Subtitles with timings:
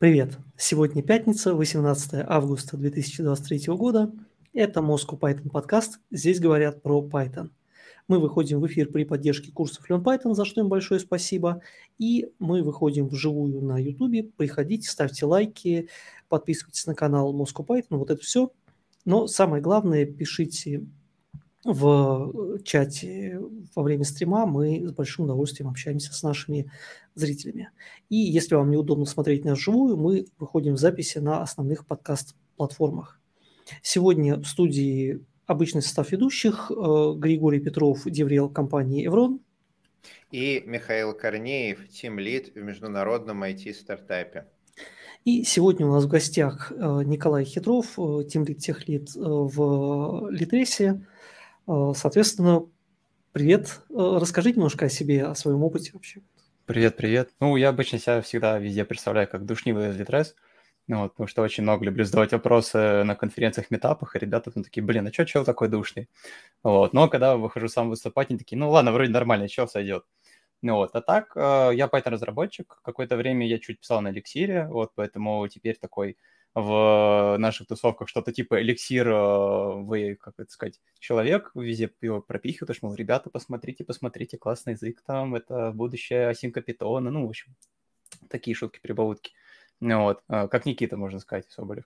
[0.00, 0.38] Привет!
[0.56, 4.12] Сегодня пятница, 18 августа 2023 года.
[4.52, 6.00] Это Moscow Python подкаст.
[6.10, 7.50] Здесь говорят про Python.
[8.08, 11.62] Мы выходим в эфир при поддержке курсов Learn Python, за что им большое спасибо.
[11.96, 14.34] И мы выходим вживую на YouTube.
[14.36, 15.88] Приходите, ставьте лайки,
[16.28, 18.50] подписывайтесь на канал Moscow Python, вот это все.
[19.04, 20.84] Но самое главное, пишите
[21.64, 23.40] в чате
[23.74, 26.70] во время стрима мы с большим удовольствием общаемся с нашими
[27.14, 27.70] зрителями.
[28.10, 33.20] И если вам неудобно смотреть нас вживую, мы выходим в записи на основных подкаст-платформах.
[33.82, 36.74] Сегодня в студии обычный состав ведущих э,
[37.16, 39.40] Григорий Петров, Деврел компании «Эврон».
[40.30, 44.46] И Михаил Корнеев, тим-лид в международном IT-стартапе.
[45.24, 51.06] И сегодня у нас в гостях э, Николай Хитров, э, тимлид техлид в Литресе.
[51.66, 52.66] Соответственно,
[53.32, 53.80] привет.
[53.90, 56.20] Расскажите немножко о себе, о своем опыте вообще.
[56.66, 57.30] Привет, привет.
[57.40, 60.34] Ну, я обычно себя всегда везде представляю как душнивый из Литрес.
[60.86, 64.62] Ну, вот, потому что очень много люблю задавать вопросы на конференциях, метапах, и ребята там
[64.62, 66.10] такие, блин, а что чел такой душный?
[66.62, 70.04] Вот, но когда выхожу сам выступать, они такие, ну ладно, вроде нормально, чел сойдет.
[70.60, 74.92] Ну вот, а так, э, я Python-разработчик, какое-то время я чуть писал на эликсире, вот,
[74.94, 76.18] поэтому теперь такой
[76.54, 82.76] в наших тусовках что-то типа эликсир, э, вы, как это сказать, человек, везде его пропихивают,
[82.76, 87.56] что, мол, ребята, посмотрите, посмотрите, классный язык там, это будущее осинка питона, ну, в общем,
[88.28, 89.32] такие шутки-прибаутки.
[89.80, 91.84] Ну, вот, э, как Никита, можно сказать, Соболев.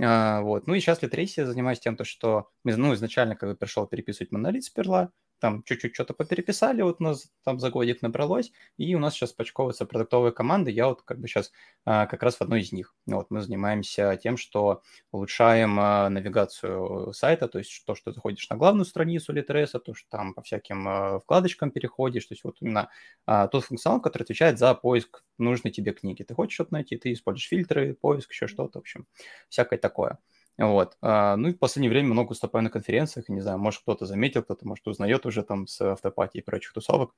[0.00, 0.66] А, вот.
[0.66, 4.64] Ну и сейчас в Литресе занимаюсь тем, то, что ну, изначально, когда пришел переписывать монолит
[4.64, 8.98] с перла, там чуть-чуть что-то попереписали, вот у нас там за годик набралось, и у
[8.98, 11.52] нас сейчас почковываются продуктовые команды, я вот как бы сейчас
[11.84, 12.94] а, как раз в одной из них.
[13.06, 18.56] Вот мы занимаемся тем, что улучшаем а, навигацию сайта, то есть то, что заходишь на
[18.56, 22.90] главную страницу Литреса, то, что там по всяким а, вкладочкам переходишь, то есть вот именно
[23.26, 26.22] а, тот функционал, который отвечает за поиск нужной тебе книги.
[26.22, 29.06] Ты хочешь что-то найти, ты используешь фильтры, поиск, еще что-то, в общем,
[29.48, 30.18] всякое такое.
[30.58, 30.96] Вот.
[31.00, 34.42] А, ну и в последнее время много выступаю на конференциях, не знаю, может кто-то заметил,
[34.42, 37.14] кто-то, может, узнает уже там с автопатии и прочих тусовок.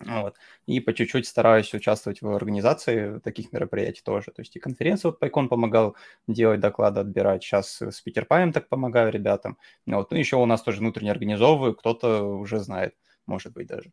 [0.00, 0.36] Вот.
[0.66, 4.32] И по чуть-чуть стараюсь участвовать в организации таких мероприятий тоже.
[4.32, 5.96] То есть и конференции вот Пайкон помогал
[6.26, 7.44] делать доклады, отбирать.
[7.44, 9.58] Сейчас с Питерпаем так помогаю ребятам.
[9.86, 10.10] Вот.
[10.10, 12.96] Ну еще у нас тоже внутренне организовываю, кто-то уже знает,
[13.26, 13.92] может быть даже.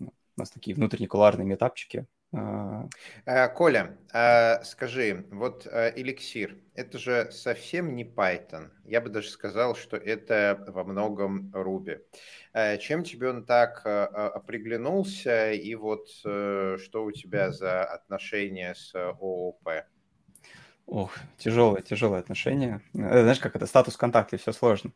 [0.00, 2.06] У нас такие внутренние куларные метапчики.
[2.32, 2.86] А.
[3.26, 8.70] Э, Коля, а, скажи, вот э, эликсир, это же совсем не Python.
[8.84, 12.02] Я бы даже сказал, что это во многом Ruby.
[12.52, 13.82] Э, чем тебе он так
[14.46, 19.68] приглянулся и вот что у тебя за отношения с ООП?
[20.92, 22.82] Ох, тяжелые, тяжелые отношения.
[22.94, 24.90] Э, знаешь, как это, статус контакта, все сложно.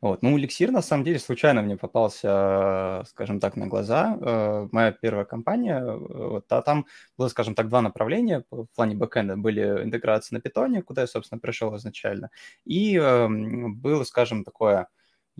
[0.00, 0.22] Вот.
[0.22, 4.16] Ну, эликсир, на самом деле, случайно мне попался, скажем так, на глаза.
[4.20, 6.86] Э, моя первая компания, э, вот, а там
[7.18, 9.36] было, скажем так, два направления в плане бэкэнда.
[9.38, 12.30] Были интеграции на питоне, куда я, собственно, пришел изначально,
[12.64, 14.86] и э, было, скажем, такое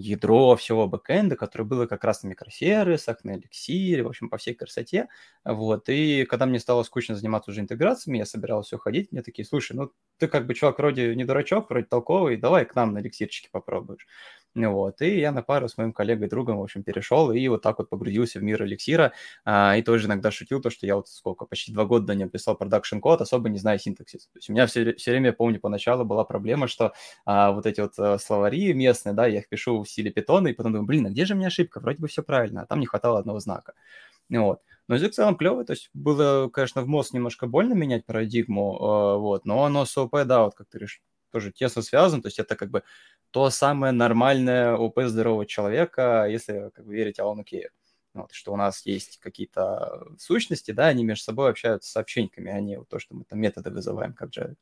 [0.01, 4.55] ядро всего бэкэнда, которое было как раз на микросервисах, на эликсире, в общем, по всей
[4.55, 5.09] красоте.
[5.45, 5.89] Вот.
[5.89, 9.93] И когда мне стало скучно заниматься уже интеграциями, я собирался уходить, мне такие, слушай, ну
[10.19, 14.07] ты как бы чувак вроде не дурачок, вроде толковый, давай к нам на эликсирчике попробуешь.
[14.57, 17.79] Вот, и я на пару с моим коллегой, другом, в общем, перешел и вот так
[17.79, 19.13] вот погрузился в мир эликсира.
[19.45, 22.31] А, и тоже иногда шутил то, что я вот сколько, почти два года до него
[22.31, 24.27] писал продакшн код, особо не зная синтаксис.
[24.27, 26.93] То есть у меня все, все время, помню, поначалу была проблема, что
[27.25, 30.53] а, вот эти вот а, словари местные, да, я их пишу в стиле питона, и
[30.53, 31.79] потом думаю, блин, а где же у меня ошибка?
[31.79, 33.75] Вроде бы все правильно, а там не хватало одного знака.
[34.31, 34.61] Вот.
[34.89, 38.75] Но язык в целом клевый, то есть было, конечно, в мозг немножко больно менять парадигму,
[38.75, 42.29] э, вот, но оно с ОП, да, вот как ты решил, тоже тесно связано, то
[42.29, 42.83] есть это как бы
[43.31, 47.71] то самое нормальное ОП здорового человека, если как бы верить Алану Кею.
[48.13, 52.61] Вот, что у нас есть какие-то сущности, да, они между собой общаются с сообщениями, а
[52.61, 54.57] не вот то, что мы там методы вызываем, как Java.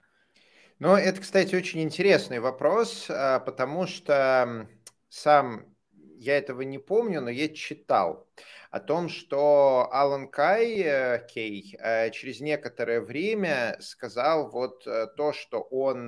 [0.78, 4.69] Ну, это, кстати, очень интересный вопрос, а, потому что
[5.09, 5.67] сам
[6.19, 8.27] я этого не помню, но я читал
[8.71, 15.33] о том, что Алан Кай, э, Кей, э, через некоторое время сказал вот э, то,
[15.33, 16.07] что он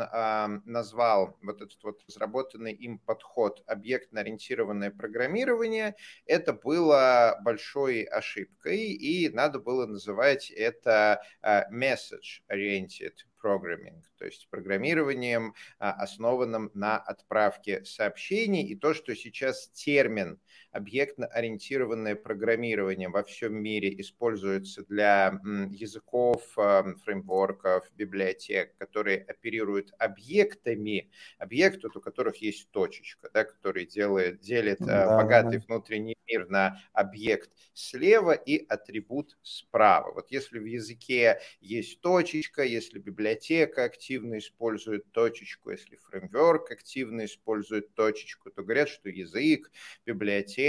[0.64, 5.94] назвал вот этот вот разработанный им подход объектно-ориентированное программирование,
[6.26, 15.92] это было большой ошибкой, и надо было называть это message-oriented programming, то есть программированием, а,
[15.92, 18.62] основанным на отправке сообщений.
[18.64, 20.40] И то, что сейчас термин
[20.72, 25.40] объектно-ориентированное программирование во всем мире используется для
[25.70, 34.78] языков, фреймворков, библиотек, которые оперируют объектами, объекты, у которых есть точечка, да, который делает, делит
[34.80, 35.64] да, богатый да.
[35.66, 40.12] внутренний мир на объект слева и атрибут справа.
[40.12, 47.94] Вот если в языке есть точечка, если библиотека активно использует точечку, если фреймворк активно использует
[47.94, 49.70] точечку, то говорят, что язык,
[50.06, 50.59] библиотека,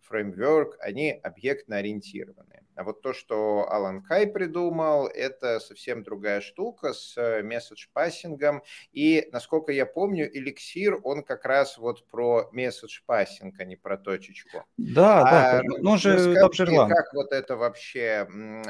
[0.00, 2.62] фреймворк, они объектно ориентированные.
[2.74, 8.62] А вот то, что Алан Кай придумал, это совсем другая штука с месседж пассингом.
[8.92, 13.98] И, насколько я помню, эликсир, он как раз вот про месседж пассинг, а не про
[13.98, 14.64] точечку.
[14.78, 16.88] Да, а, да, ну же Обжерлан.
[16.88, 18.26] Как вот это вообще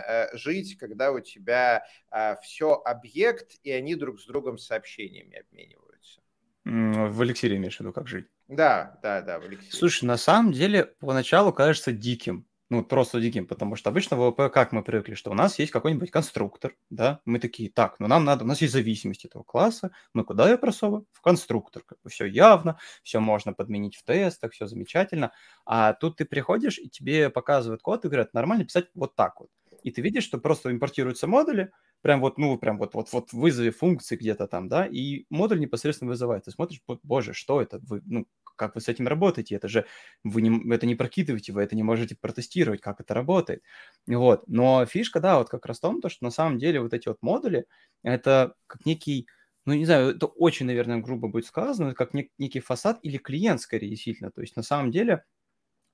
[0.06, 6.20] э, жить, когда у тебя а, все объект, и они друг с другом сообщениями обмениваются?
[6.64, 8.26] В эликсире имеешь в виду, как жить?
[8.48, 9.72] Да, да, да, эликсире.
[9.72, 14.48] Слушай, на самом деле, поначалу кажется диким ну, просто диким, потому что обычно в ВВП
[14.48, 18.24] как мы привыкли, что у нас есть какой-нибудь конструктор, да, мы такие, так, ну нам
[18.24, 21.04] надо, у нас есть зависимость этого класса, мы куда ее просовываем?
[21.12, 25.32] В конструктор, как бы все явно, все можно подменить в тестах, все замечательно,
[25.66, 29.50] а тут ты приходишь, и тебе показывают код и говорят, нормально писать вот так вот,
[29.82, 31.72] и ты видишь, что просто импортируются модули,
[32.02, 36.10] прям вот, ну, прям вот, вот, вот вызове функции где-то там, да, и модуль непосредственно
[36.10, 36.44] вызывает.
[36.44, 37.78] Ты смотришь, боже, что это?
[37.82, 38.26] Вы, ну,
[38.56, 39.87] как вы с этим работаете, это же
[40.25, 43.62] вы не, это не прокидываете, вы это не можете протестировать, как это работает.
[44.06, 44.44] Вот.
[44.49, 47.08] Но фишка, да, вот как раз в том, то, что на самом деле вот эти
[47.08, 47.66] вот модули,
[48.02, 49.26] это как некий,
[49.66, 53.60] ну, не знаю, это очень, наверное, грубо будет сказано, как нек- некий фасад или клиент,
[53.60, 54.31] скорее, действительно.
[54.31, 55.25] То есть на самом деле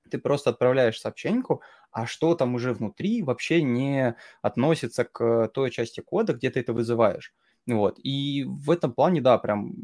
[0.09, 1.63] ты просто отправляешь сообщеньку,
[1.93, 6.73] а что там уже внутри вообще не относится к той части кода, где ты это
[6.73, 7.35] вызываешь.
[7.67, 7.99] Вот.
[8.03, 9.75] И в этом плане, да, прям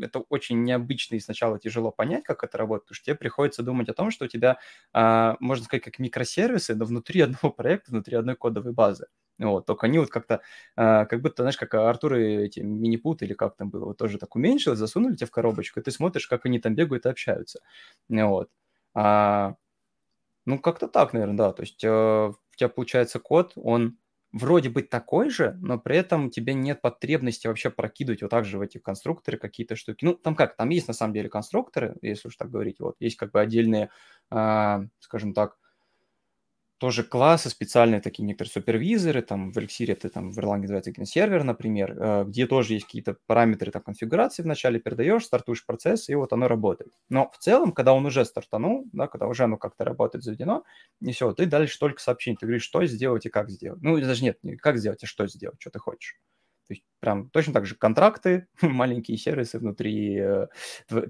[0.00, 3.88] это очень необычно и сначала тяжело понять, как это работает, потому что тебе приходится думать
[3.88, 4.58] о том, что у тебя,
[4.92, 9.06] а, можно сказать, как микросервисы, но внутри одного проекта, внутри одной кодовой базы.
[9.38, 10.42] Вот, только они вот как-то,
[10.76, 14.18] а, как будто, знаешь, как Артур и эти минипут или как там было, вот тоже
[14.18, 17.60] так уменьшилось, засунули тебя в коробочку, и ты смотришь, как они там бегают и общаются.
[18.08, 18.48] Вот.
[18.94, 19.54] А,
[20.46, 21.52] ну, как-то так, наверное, да.
[21.52, 23.98] То есть э, у тебя получается код, он
[24.32, 28.58] вроде бы такой же, но при этом тебе нет потребности вообще прокидывать вот так же
[28.58, 30.04] в эти конструкторы какие-то штуки.
[30.04, 33.16] Ну, там как, там есть на самом деле конструкторы, если уж так говорить, вот, есть
[33.16, 33.90] как бы отдельные,
[34.30, 35.56] э, скажем так,
[36.82, 41.44] тоже классы специальные, такие некоторые супервизоры, там в Elixir это там в Erlang называется генсервер,
[41.44, 46.32] например, э, где тоже есть какие-то параметры там конфигурации вначале передаешь, стартуешь процесс, и вот
[46.32, 46.90] оно работает.
[47.08, 50.64] Но в целом, когда он уже стартанул, да, когда уже оно как-то работает, заведено,
[51.00, 53.80] и все, ты дальше только сообщение, ты говоришь, что сделать и как сделать.
[53.80, 56.18] Ну, даже нет, не как сделать, а что сделать, что ты хочешь.
[56.66, 60.48] То есть прям точно так же контракты, маленькие сервисы внутри э,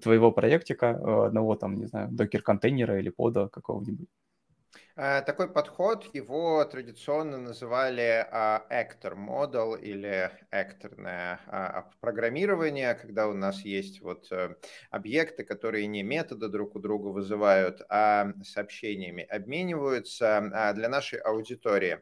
[0.03, 4.09] твоего проектика, э, одного там, не знаю, докер-контейнера или пода какого-нибудь.
[5.05, 13.33] Э, такой подход, его традиционно называли а, actor model или акторное а, программирование, когда у
[13.33, 14.55] нас есть вот э,
[14.91, 20.37] объекты, которые не методы друг у друга вызывают, а сообщениями обмениваются.
[20.55, 21.99] А для нашей аудитории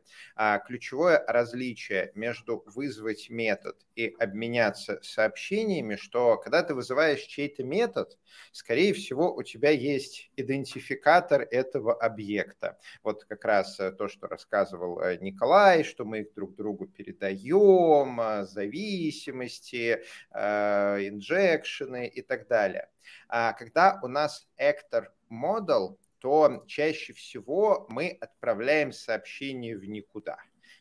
[0.66, 8.18] ключевое различие между вызвать метод и обменяться сообщениями, что когда ты вызываешь чей-то метод,
[8.52, 12.78] скорее всего, у тебя есть идентификатор этого объекта.
[13.02, 18.20] Вот как раз э, то, что рассказывал э, Николай, что мы их друг другу передаем,
[18.20, 20.02] э, зависимости,
[20.32, 22.88] инжекшены и так далее.
[23.28, 30.38] А когда у нас actor model, то чаще всего мы отправляем сообщение в никуда.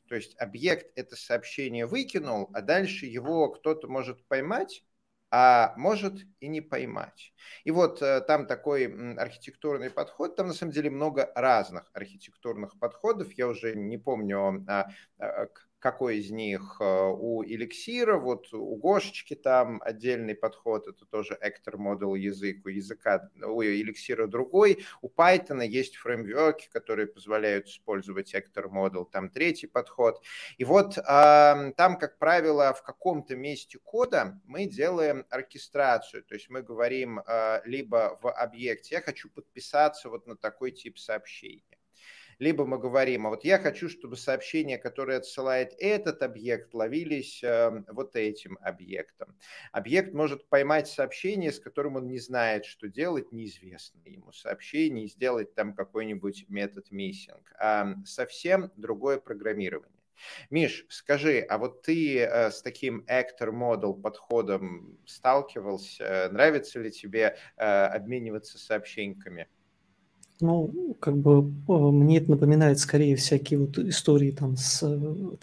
[0.07, 4.83] То есть объект это сообщение выкинул, а дальше его кто-то может поймать,
[5.31, 7.33] а может и не поймать.
[7.63, 13.31] И вот э, там такой архитектурный подход, там на самом деле много разных архитектурных подходов,
[13.33, 15.47] я уже не помню, а, а,
[15.79, 21.77] какой из них э, у эликсира, вот у Гошечки там отдельный подход, это тоже actor
[21.77, 28.69] model язык, у языка, у эликсира другой, у Python есть фреймворки, которые позволяют использовать actor
[28.69, 30.21] model, там третий подход.
[30.57, 36.61] И вот там, как правило, в каком-то месте кода мы делаем оркестрацию, то есть мы
[36.61, 41.78] говорим э, либо в объекте, я хочу подписаться вот на такой тип сообщения,
[42.39, 47.83] либо мы говорим, а вот я хочу, чтобы сообщения, которые отсылает этот объект, ловились э,
[47.89, 49.37] вот этим объектом.
[49.73, 55.09] Объект может поймать сообщение, с которым он не знает, что делать, неизвестно ему сообщение, и
[55.09, 57.53] сделать там какой-нибудь метод миссинг.
[57.59, 59.99] А совсем другое программирование.
[60.49, 66.29] Миш, скажи, а вот ты э, с таким actor model подходом сталкивался?
[66.31, 69.47] Нравится ли тебе э, обмениваться сообщениями?
[70.41, 71.41] Ну, как бы
[71.91, 74.79] мне это напоминает скорее всякие вот истории там с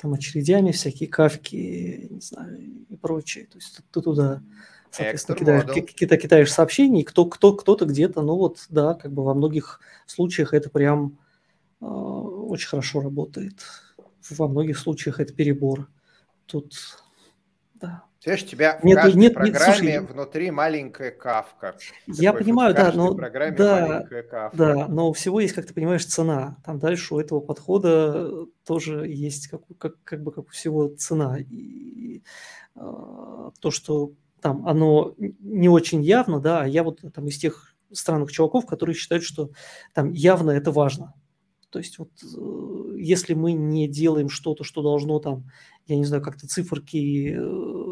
[0.01, 3.47] там, очередями, всякие кавки, не знаю, и прочее.
[3.47, 4.43] То есть ты туда,
[4.91, 9.23] соответственно, кидаешь, кида, кидаешь сообщения, и кто, кто, кто-то где-то, ну вот, да, как бы
[9.23, 11.19] во многих случаях это прям
[11.83, 13.61] э, очень хорошо работает.
[14.31, 15.91] Во многих случаях это перебор.
[16.47, 16.75] Тут,
[17.75, 18.05] да.
[18.27, 21.77] У тебя в нет, каждой нет, программе нет, слушай, внутри маленькая кавка.
[22.07, 24.07] Я Такой, понимаю, да, но да,
[24.53, 26.57] да, но у всего есть, как ты понимаешь, цена.
[26.65, 31.39] Там дальше у этого подхода тоже есть как, как, как бы как у всего цена.
[31.39, 32.23] И
[32.75, 32.81] э,
[33.61, 38.33] то, что там оно не очень явно, да, а я вот там из тех странных
[38.33, 39.51] чуваков, которые считают, что
[39.95, 41.15] там явно это важно.
[41.71, 45.51] То есть вот э, если мы не делаем что-то, что должно там,
[45.87, 47.86] я не знаю, как-то циферки э,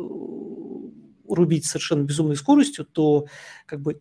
[1.35, 3.27] рубить совершенно безумной скоростью, то
[3.67, 3.99] как бы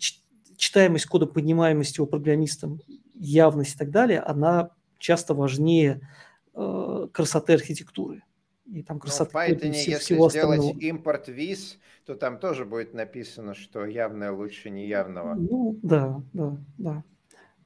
[0.58, 2.80] читаемость кода, понимаемость его программистам,
[3.14, 6.08] явность и так далее, она часто важнее
[6.54, 8.24] э, красоты архитектуры.
[8.66, 10.80] И там красоты Но в Python, всего, если всего сделать остального.
[10.80, 15.36] импорт виз, то там тоже будет написано, что явное лучше неявного.
[15.36, 17.04] Ну, да, да, да.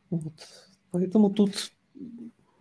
[0.09, 0.33] Вот.
[0.91, 1.71] Поэтому тут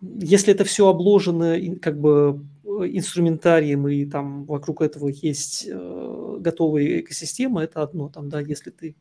[0.01, 2.45] если это все обложено как бы
[2.85, 8.09] инструментарием и там вокруг этого есть э, готовые экосистемы, это одно.
[8.09, 8.95] Там, да, если ты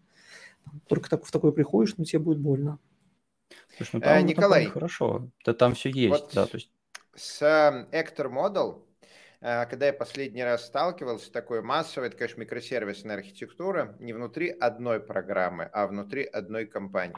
[0.88, 2.78] только так, в такое приходишь, ну тебе будет больно.
[3.76, 6.71] Слушай, ну э, там, Николай, там хорошо, да там все есть, вот да, то есть.
[7.14, 7.42] С
[7.92, 8.86] Actor Model Э,
[9.40, 15.64] когда я последний раз сталкивался, такой массовой, это, конечно, микросервисная архитектура, не внутри одной программы,
[15.73, 17.16] а внутри одной компании.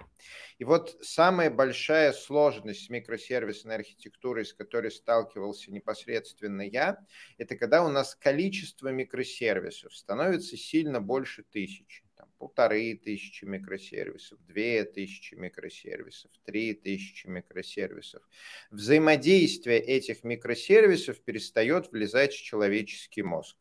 [0.59, 6.99] И вот самая большая сложность с микросервисной архитектурой, с которой сталкивался непосредственно я,
[7.39, 12.08] это когда у нас количество микросервисов становится сильно больше тысячи
[12.39, 18.23] полторы тысячи микросервисов, две тысячи микросервисов, три тысячи микросервисов.
[18.71, 23.57] Взаимодействие этих микросервисов перестает влезать в человеческий мозг.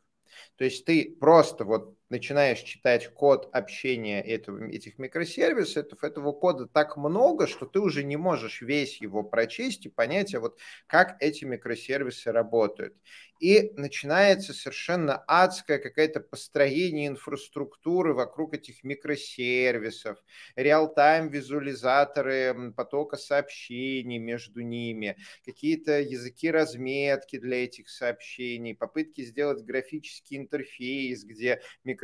[0.56, 6.96] То есть ты просто вот начинаешь читать код общения этого, этих микросервисов, этого кода так
[6.96, 11.44] много, что ты уже не можешь весь его прочесть и понять, а вот как эти
[11.44, 12.96] микросервисы работают.
[13.40, 20.18] И начинается совершенно адское какое-то построение инфраструктуры вокруг этих микросервисов,
[20.56, 30.36] реал-тайм визуализаторы потока сообщений между ними, какие-то языки разметки для этих сообщений, попытки сделать графический
[30.36, 31.97] интерфейс, где микросервисы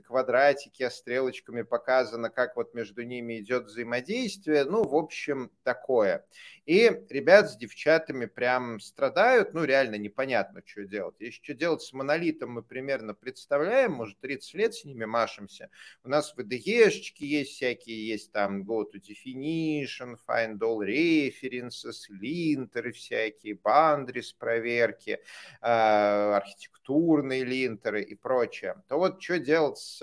[0.00, 4.64] квадратики, а стрелочками показано, как вот между ними идет взаимодействие.
[4.64, 6.24] Ну, в общем, такое.
[6.66, 11.16] И ребят с девчатами прям страдают, ну, реально непонятно, что делать.
[11.18, 15.68] Если что делать с монолитом, мы примерно представляем, может, 30 лет с ними машемся.
[16.04, 23.54] У нас VDE-шечки есть всякие, есть там go to definition, find all references, линтеры всякие,
[23.54, 25.20] boundaries проверки,
[25.60, 28.82] а, архитектурные линтеры и прочее.
[28.88, 30.02] То вот что делать с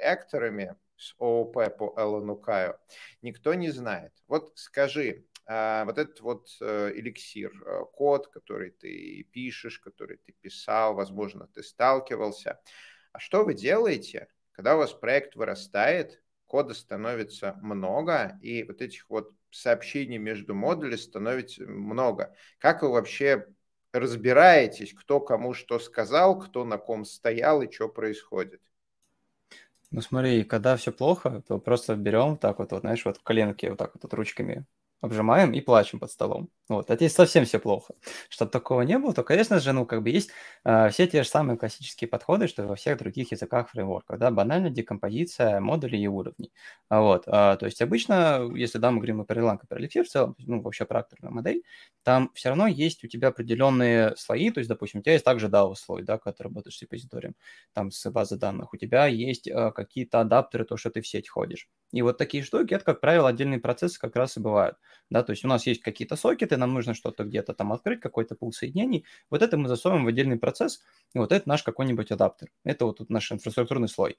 [0.00, 2.78] экторами, с ООП по Элону Каю,
[3.20, 4.12] никто не знает.
[4.28, 10.32] Вот скажи, а, вот этот вот э, эликсир, э, код, который ты пишешь, который ты
[10.32, 12.60] писал, возможно, ты сталкивался.
[13.12, 19.10] А что вы делаете, когда у вас проект вырастает, кода становится много, и вот этих
[19.10, 22.34] вот сообщений между модулями становится много?
[22.58, 23.46] Как вы вообще
[23.92, 28.62] разбираетесь, кто кому что сказал, кто на ком стоял и что происходит?
[29.90, 33.78] Ну смотри, когда все плохо, то просто берем так вот, вот знаешь, вот коленки вот
[33.78, 34.64] так вот, вот ручками
[35.02, 36.48] обжимаем и плачем под столом.
[36.68, 37.94] Вот, это если совсем все плохо.
[38.30, 40.30] Чтобы такого не было, то, конечно же, ну, как бы есть
[40.64, 44.70] э, все те же самые классические подходы, что во всех других языках фреймворков, да, банальная
[44.70, 46.52] декомпозиция модулей и уровней.
[46.88, 50.08] А вот, э, то есть обычно, если, да, мы говорим про Erlang, про Elixir в
[50.08, 51.62] целом, ну, вообще про модель,
[52.04, 55.48] там все равно есть у тебя определенные слои, то есть, допустим, у тебя есть также
[55.48, 57.34] DAO слой, да, когда ты работаешь с репозиторием,
[57.72, 61.28] там, с базой данных, у тебя есть э, какие-то адаптеры, то, что ты в сеть
[61.28, 61.68] ходишь.
[61.92, 64.76] И вот такие штуки, это, как правило, отдельные процессы как раз и бывают.
[65.10, 68.34] Да, то есть у нас есть какие-то сокеты, нам нужно что-то где-то там открыть, какой-то
[68.34, 69.04] пул соединений.
[69.30, 70.82] Вот это мы засовываем в отдельный процесс,
[71.14, 72.50] и вот это наш какой-нибудь адаптер.
[72.64, 74.18] Это вот наш инфраструктурный слой.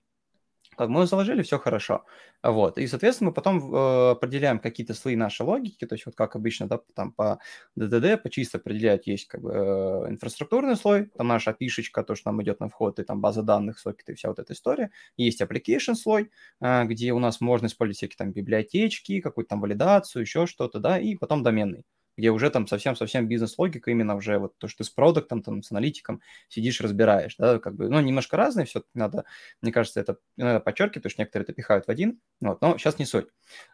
[0.78, 2.06] Как мы заложили, все хорошо.
[2.42, 2.78] Вот.
[2.78, 6.68] И, соответственно, мы потом э, определяем какие-то слои нашей логики, то есть вот как обычно,
[6.68, 7.40] да, там по
[7.78, 11.70] DDD, по чисто определять есть как бы э, инфраструктурный слой, там наша api
[12.04, 14.92] то, что нам идет на вход, и там база данных, сокеты, вся вот эта история.
[15.18, 20.22] Есть application слой, э, где у нас можно использовать всякие там библиотечки, какую-то там валидацию,
[20.24, 21.86] еще что-то, да, и потом доменный
[22.18, 25.72] где уже там совсем-совсем бизнес-логика, именно уже вот то, что ты с продуктом, там, с
[25.72, 29.26] аналитиком сидишь, разбираешь, да, как бы, ну, немножко разные, все надо,
[29.62, 33.00] мне кажется, это надо подчеркивать, потому что некоторые это пихают в один, вот, но сейчас
[33.00, 33.28] не суть.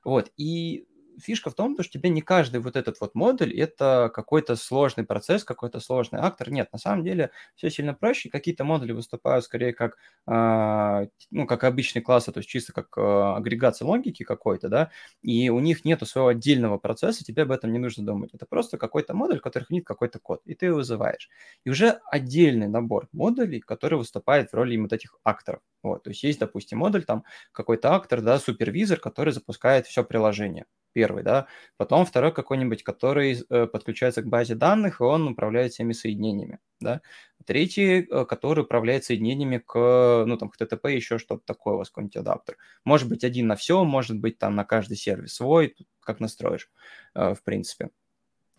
[0.04, 0.88] Вот, и
[1.22, 5.44] фишка в том, что тебе не каждый вот этот вот модуль– это какой-то сложный процесс,
[5.44, 6.50] какой-то сложный актор.
[6.52, 8.30] Нет, на самом деле все сильно проще.
[8.30, 9.98] Какие-то модули выступают скорее как,
[10.28, 15.50] э, ну, как обычные классы, то есть чисто как э, агрегация логики какой-то, да, и
[15.50, 18.32] у них нету своего отдельного процесса, тебе об этом не нужно думать.
[18.34, 21.30] Это просто какой-то модуль, который хранит какой-то код, и ты его вызываешь.
[21.66, 25.62] И уже отдельный набор модулей, который выступает в роли вот этих акторов.
[25.84, 30.66] Вот, то есть есть, допустим, модуль, там какой-то актор, да, супервизор, который запускает все приложение
[31.00, 35.94] первый, да, потом второй какой-нибудь, который э, подключается к базе данных, и он управляет всеми
[35.94, 37.02] соединениями, да,
[37.46, 41.90] третий, э, который управляет соединениями к, ну, там, к TTP, еще что-то такое, у вас
[41.90, 42.58] какой-нибудь адаптер.
[42.84, 46.70] Может быть один на все, может быть там на каждый сервис свой, как настроишь,
[47.16, 47.90] э, в принципе.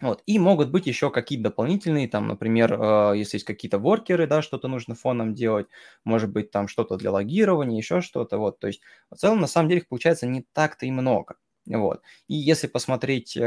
[0.00, 0.22] Вот.
[0.24, 4.66] И могут быть еще какие-то дополнительные, там, например, э, если есть какие-то воркеры, да, что-то
[4.68, 5.66] нужно фоном делать,
[6.04, 8.58] может быть, там что-то для логирования, еще что-то, вот.
[8.60, 8.80] То есть
[9.10, 11.36] в целом, на самом деле, их получается не так-то и много.
[11.76, 12.02] Вот.
[12.26, 13.40] И если посмотреть э,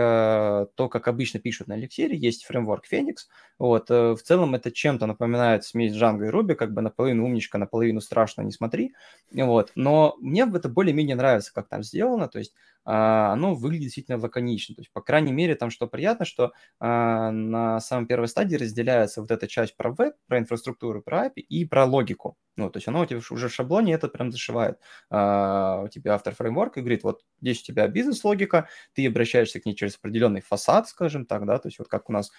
[0.75, 3.27] то, как обычно пишут на эликсире, есть фреймворк Phoenix.
[3.59, 3.91] Вот.
[3.91, 7.99] Э, в целом это чем-то напоминает смесь Django и Ruby, как бы наполовину умничка, наполовину
[8.01, 8.93] страшно, не смотри.
[9.33, 9.71] Вот.
[9.75, 12.27] Но мне это более-менее нравится, как там сделано.
[12.27, 12.53] То есть
[12.85, 14.75] оно выглядит действительно лаконично.
[14.75, 19.21] То есть, по крайней мере, там что приятно, что а, на самой первой стадии разделяется
[19.21, 22.37] вот эта часть про веб, про инфраструктуру, про API и про логику.
[22.55, 24.77] Ну, то есть оно у тебя уже в шаблоне это прям зашивает.
[25.09, 29.65] А, у тебя автор фреймворка и говорит, вот здесь у тебя бизнес-логика, ты обращаешься к
[29.65, 32.31] ней через определенный фасад, скажем так, да, то есть вот как у нас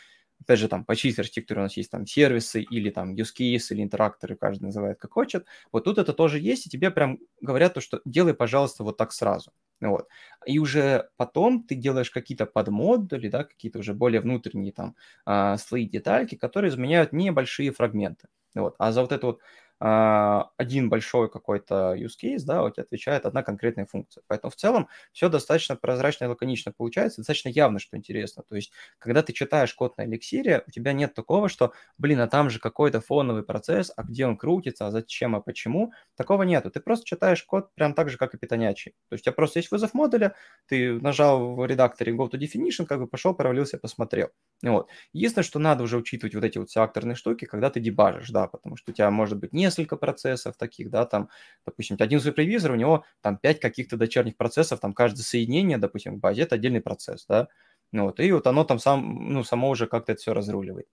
[0.44, 3.66] опять же, там по чистой архитектуре у нас есть там сервисы или там use case
[3.70, 5.46] или интеракторы, каждый называет как хочет.
[5.72, 9.12] Вот тут это тоже есть, и тебе прям говорят то, что делай, пожалуйста, вот так
[9.12, 9.52] сразу.
[9.80, 10.08] Вот.
[10.46, 14.96] И уже потом ты делаешь какие-то подмодули, да, какие-то уже более внутренние там
[15.26, 18.28] а, слои детальки, которые изменяют небольшие фрагменты.
[18.54, 18.76] Вот.
[18.78, 19.40] А за вот эту вот
[19.78, 24.22] один большой какой-то use case, да, у тебя отвечает одна конкретная функция.
[24.28, 28.42] Поэтому в целом все достаточно прозрачно и лаконично получается, достаточно явно, что интересно.
[28.48, 32.28] То есть, когда ты читаешь код на эликсире, у тебя нет такого, что, блин, а
[32.28, 35.92] там же какой-то фоновый процесс, а где он крутится, а зачем, а почему.
[36.16, 36.70] Такого нету.
[36.70, 38.92] Ты просто читаешь код прям так же, как и питонячий.
[39.08, 40.34] То есть, у тебя просто есть вызов модуля,
[40.66, 44.30] ты нажал в редакторе go to definition, как бы пошел, провалился, посмотрел.
[44.62, 44.88] Вот.
[45.12, 48.46] Единственное, что надо уже учитывать вот эти вот все акторные штуки, когда ты дебажишь, да,
[48.46, 51.28] потому что у тебя может быть не несколько процессов таких, да, там,
[51.66, 56.20] допустим, один супервизор, у него там 5 каких-то дочерних процессов, там каждое соединение, допустим, в
[56.20, 57.48] базе, это отдельный процесс, да,
[57.92, 60.88] вот, и вот оно там сам, ну, само уже как-то это все разруливает.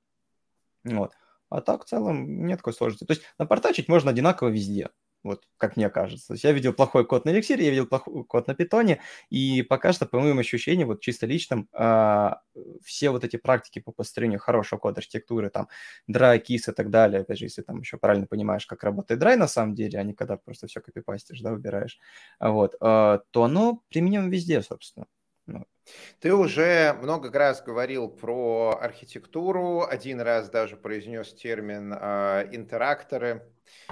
[0.84, 1.13] Вот.
[1.50, 3.06] А так в целом нет такой сложности.
[3.06, 4.89] То есть напортачить можно одинаково везде
[5.23, 6.27] вот как мне кажется.
[6.27, 9.62] То есть я видел плохой код на эликсире, я видел плохой код на питоне, и
[9.63, 12.41] пока что, по моим ощущениям, вот чисто личным, а,
[12.84, 15.67] все вот эти практики по построению хорошего кода архитектуры, там,
[16.10, 19.36] dry, kiss и так далее, опять же, если там еще правильно понимаешь, как работает dry
[19.36, 21.99] на самом деле, а не когда просто все копипастишь, да, выбираешь,
[22.39, 25.07] вот, а, то оно применимо везде, собственно.
[25.47, 25.65] Ну,
[26.19, 33.43] ты уже много раз говорил про архитектуру, один раз даже произнес термин э, интеракторы,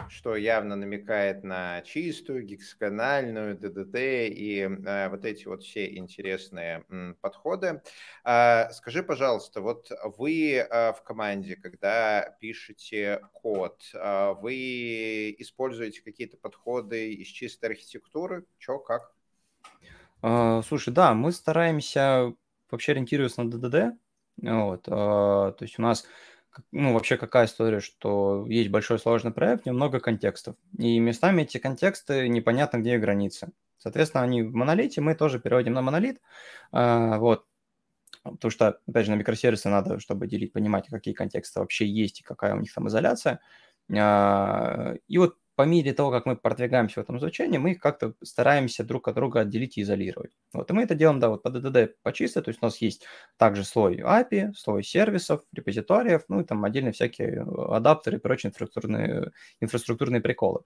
[0.10, 7.16] что явно намекает на чистую, гексагональную, ДДТ и э, вот эти вот все интересные м,
[7.22, 7.82] подходы.
[8.24, 16.38] Э, скажи, пожалуйста, вот вы э, в команде, когда пишете код, э, вы используете какие-то
[16.38, 18.46] подходы из чистой архитектуры?
[18.58, 19.14] Че, как?
[20.22, 22.34] А, слушай, да, мы стараемся
[22.72, 23.98] вообще ориентироваться на ДДД.
[24.42, 26.06] Вот, а, то есть у нас,
[26.72, 30.56] ну, вообще какая история, что есть большой сложный проект, немного контекстов.
[30.78, 33.50] И местами эти контексты непонятно, где их границы.
[33.78, 36.22] Соответственно, они в монолите, мы тоже переводим на монолит.
[36.72, 37.46] А, вот,
[38.24, 42.24] потому что, опять же, на микросервисы надо, чтобы делить, понимать, какие контексты вообще есть и
[42.24, 43.40] какая у них там изоляция.
[43.90, 48.86] И вот по мере того, как мы продвигаемся в этом изучении, мы их как-то стараемся
[48.86, 50.32] друг от друга отделить и изолировать.
[50.54, 53.04] Вот, и мы это делаем, да, вот по DDD почисто, то есть у нас есть
[53.36, 58.52] также слой API, слой сервисов, репозиториев, ну и там отдельно всякие э, адаптеры и прочие
[58.52, 60.62] инфраструктурные, инфраструктурные приколы.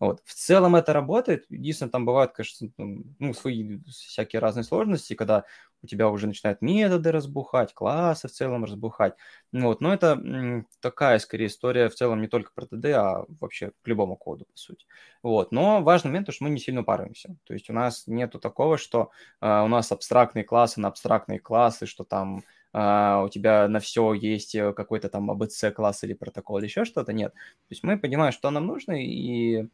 [0.00, 0.20] Вот.
[0.24, 1.46] В целом это работает.
[1.48, 5.44] Единственное, там бывают, конечно, ну, свои всякие разные сложности, когда
[5.82, 9.14] у тебя уже начинают методы разбухать, классы в целом разбухать.
[9.52, 9.80] Ну вот.
[9.80, 14.16] Но это такая, скорее, история в целом не только про ТД, а вообще к любому
[14.16, 14.86] коду, по сути.
[15.22, 15.52] Вот.
[15.52, 17.36] Но важный момент, что мы не сильно паримся.
[17.44, 21.86] То есть у нас нету такого, что э, у нас абстрактные классы на абстрактные классы,
[21.86, 22.42] что там
[22.76, 26.84] Uh, у тебя на все есть э, какой-то там ABC класс или протокол или еще
[26.84, 27.32] что-то, нет.
[27.32, 29.68] То есть мы понимаем, что нам нужно, и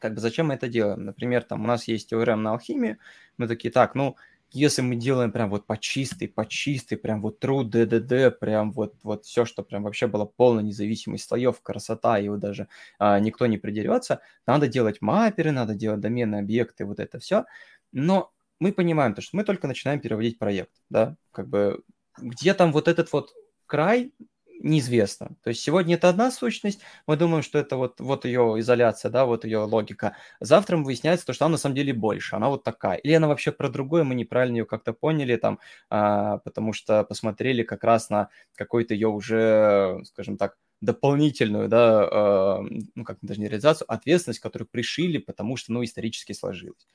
[0.00, 1.04] как бы зачем мы это делаем?
[1.04, 2.98] Например, там у нас есть ORM на алхимии,
[3.36, 4.16] мы такие, так, ну,
[4.52, 8.94] если мы делаем прям вот по чистой, по чистой, прям вот true DDD, прям вот,
[9.02, 13.58] вот все, что прям вообще было полной независимость слоев, красота, вот даже а, никто не
[13.58, 17.44] придерется, надо делать мапперы, надо делать доменные объекты, вот это все.
[17.92, 21.82] Но мы понимаем то, что мы только начинаем переводить проект, да, как бы
[22.18, 23.32] где там вот этот вот
[23.66, 24.12] край,
[24.60, 25.36] неизвестно.
[25.42, 29.24] То есть сегодня это одна сущность, мы думаем, что это вот, вот ее изоляция, да,
[29.26, 30.16] вот ее логика.
[30.40, 32.96] Завтра выясняется то, что она на самом деле больше, она вот такая.
[32.98, 37.62] Или она вообще про другое, мы неправильно ее как-то поняли там, а, потому что посмотрели
[37.62, 43.48] как раз на какой-то ее уже, скажем так, дополнительную, да, э, ну, как даже не
[43.48, 46.86] реализацию, ответственность, которую пришили, потому что, ну, исторически сложилось.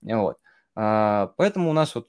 [0.00, 0.38] Вот.
[0.74, 2.08] А, поэтому у нас вот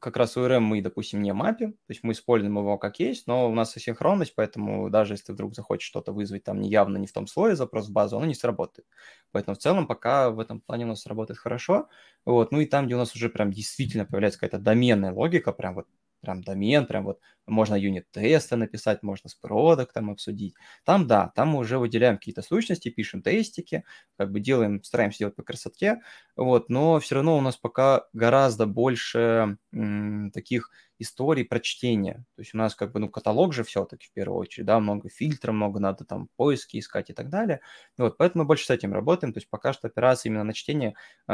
[0.00, 3.50] как раз URM мы, допустим, не мапим, то есть мы используем его как есть, но
[3.50, 7.26] у нас асинхронность, поэтому даже если вдруг захочешь что-то вызвать там неявно не в том
[7.26, 8.86] слое запрос в базу, оно не сработает.
[9.32, 11.88] Поэтому в целом пока в этом плане у нас работает хорошо.
[12.24, 12.52] Вот.
[12.52, 15.86] Ну и там, где у нас уже прям действительно появляется какая-то доменная логика, прям вот
[16.20, 20.54] прям домен, прям вот можно юнит-тесты написать, можно с продуктом обсудить.
[20.84, 23.84] Там, да, там мы уже выделяем какие-то сущности, пишем тестики,
[24.16, 26.00] как бы делаем, стараемся делать по красоте,
[26.36, 32.24] вот, но все равно у нас пока гораздо больше м, таких историй прочтения.
[32.36, 35.08] То есть у нас как бы, ну, каталог же все-таки в первую очередь, да, много
[35.08, 37.60] фильтров, много надо там поиски искать и так далее.
[37.96, 39.32] Вот, поэтому мы больше с этим работаем.
[39.32, 40.94] То есть пока что операции именно на чтение
[41.28, 41.32] э,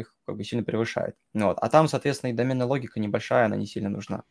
[0.00, 1.16] их как бы сильно превышает.
[1.34, 1.58] Вот.
[1.60, 4.22] А там, соответственно, и доменная логика небольшая, она не сильно нужна.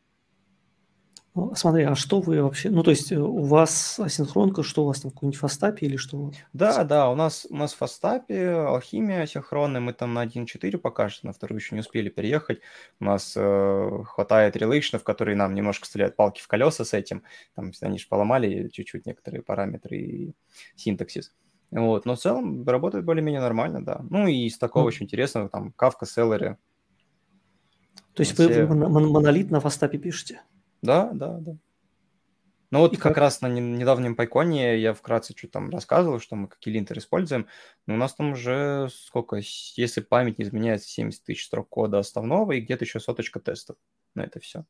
[1.55, 5.01] Смотри, а что вы вообще, ну, то есть э, у вас асинхронка, что у вас
[5.01, 6.31] там, какой-нибудь фастапи или что?
[6.53, 11.09] Да, да, у нас, у нас в фастапе алхимия асинхронная, мы там на 1.4 пока
[11.09, 12.59] что, на вторую еще не успели переехать.
[12.99, 17.23] У нас э, хватает релейшнов, которые нам немножко стреляют палки в колеса с этим.
[17.55, 20.33] Там они же поломали чуть-чуть некоторые параметры и
[20.75, 21.33] синтаксис.
[21.71, 24.01] Вот, но в целом работает более-менее нормально, да.
[24.09, 24.87] Ну и из такого mm.
[24.87, 26.55] очень интересного, там, Kafka, Celery.
[28.13, 28.65] То есть все...
[28.65, 30.41] вы монолит на фастапе пишете?
[30.81, 31.57] Да, да, да.
[32.71, 33.17] Ну вот И как как?
[33.17, 37.47] раз на недавнем пайконе я вкратце что там рассказывал, что мы какие линтер используем.
[37.87, 39.37] Но у нас там уже сколько,
[39.75, 43.77] если память не изменяется, 70 тысяч строк кода основного и где-то еще соточка тестов
[44.13, 44.65] на это все.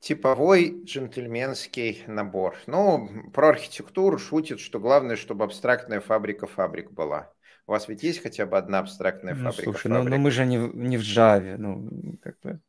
[0.00, 2.56] Типовой джентльменский набор.
[2.66, 7.34] Ну, про архитектуру шутит, что главное, чтобы абстрактная фабрика фабрик была.
[7.68, 10.46] У вас ведь есть хотя бы одна абстрактная Ну, фабрика слушай, ну, ну мы же
[10.46, 12.60] не, в- не в Java, ну, как бы,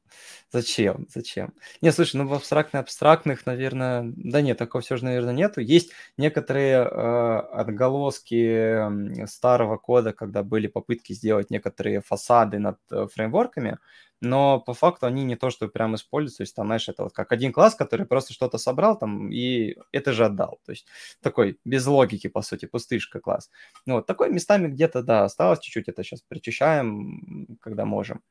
[0.52, 1.54] зачем, зачем?
[1.82, 5.62] Не, слушай, ну в абстрактных-абстрактных, наверное, да нет, такого все же, наверное, нету.
[5.62, 13.78] Есть некоторые э, отголоски старого кода, когда были попытки сделать некоторые фасады над э, фреймворками,
[14.22, 17.14] но по факту они не то, что прям используются, то есть там, знаешь, это вот
[17.14, 20.88] как один класс, который просто что-то собрал там и это же отдал, то есть
[21.22, 23.50] такой без логики, по сути, пустышка класс.
[23.86, 28.22] Ну вот, такой местами где-то, да, осталось чуть-чуть, это сейчас причищаем, когда можем.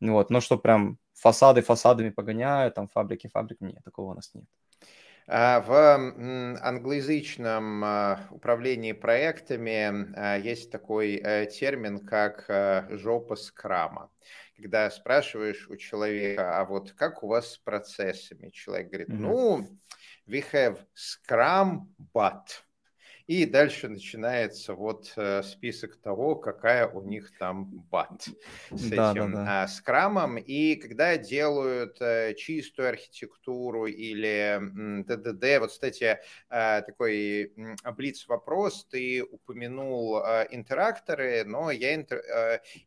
[0.00, 4.30] Ну вот, но что прям фасады фасадами погоняют, там фабрики фабриками, нет, такого у нас
[4.34, 4.44] нет.
[5.28, 5.72] А, в
[6.60, 14.10] англоязычном а, управлении проектами а, есть такой э, термин, как э, жопа скрама
[14.62, 18.50] когда спрашиваешь у человека, а вот как у вас с процессами?
[18.50, 19.66] Человек говорит, ну,
[20.26, 22.46] we have Scrum, but
[23.26, 28.28] и дальше начинается вот э, список того, какая у них там бат
[28.70, 29.68] с да, этим да, да.
[29.68, 30.36] скрамом.
[30.36, 34.58] И когда делают э, чистую архитектуру или
[35.04, 36.18] ДДД, вот, кстати,
[36.50, 37.52] э, такой
[37.96, 40.18] блиц-вопрос, ты упомянул
[40.50, 41.94] интеракторы, но я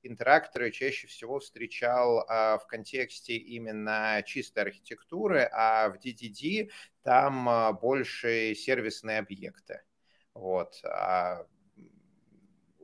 [0.04, 6.70] интеракторы чаще всего встречал в контексте именно чистой архитектуры, а в DDD
[7.04, 9.82] там больше сервисные объекты.
[10.36, 10.80] Вот.
[10.84, 11.46] А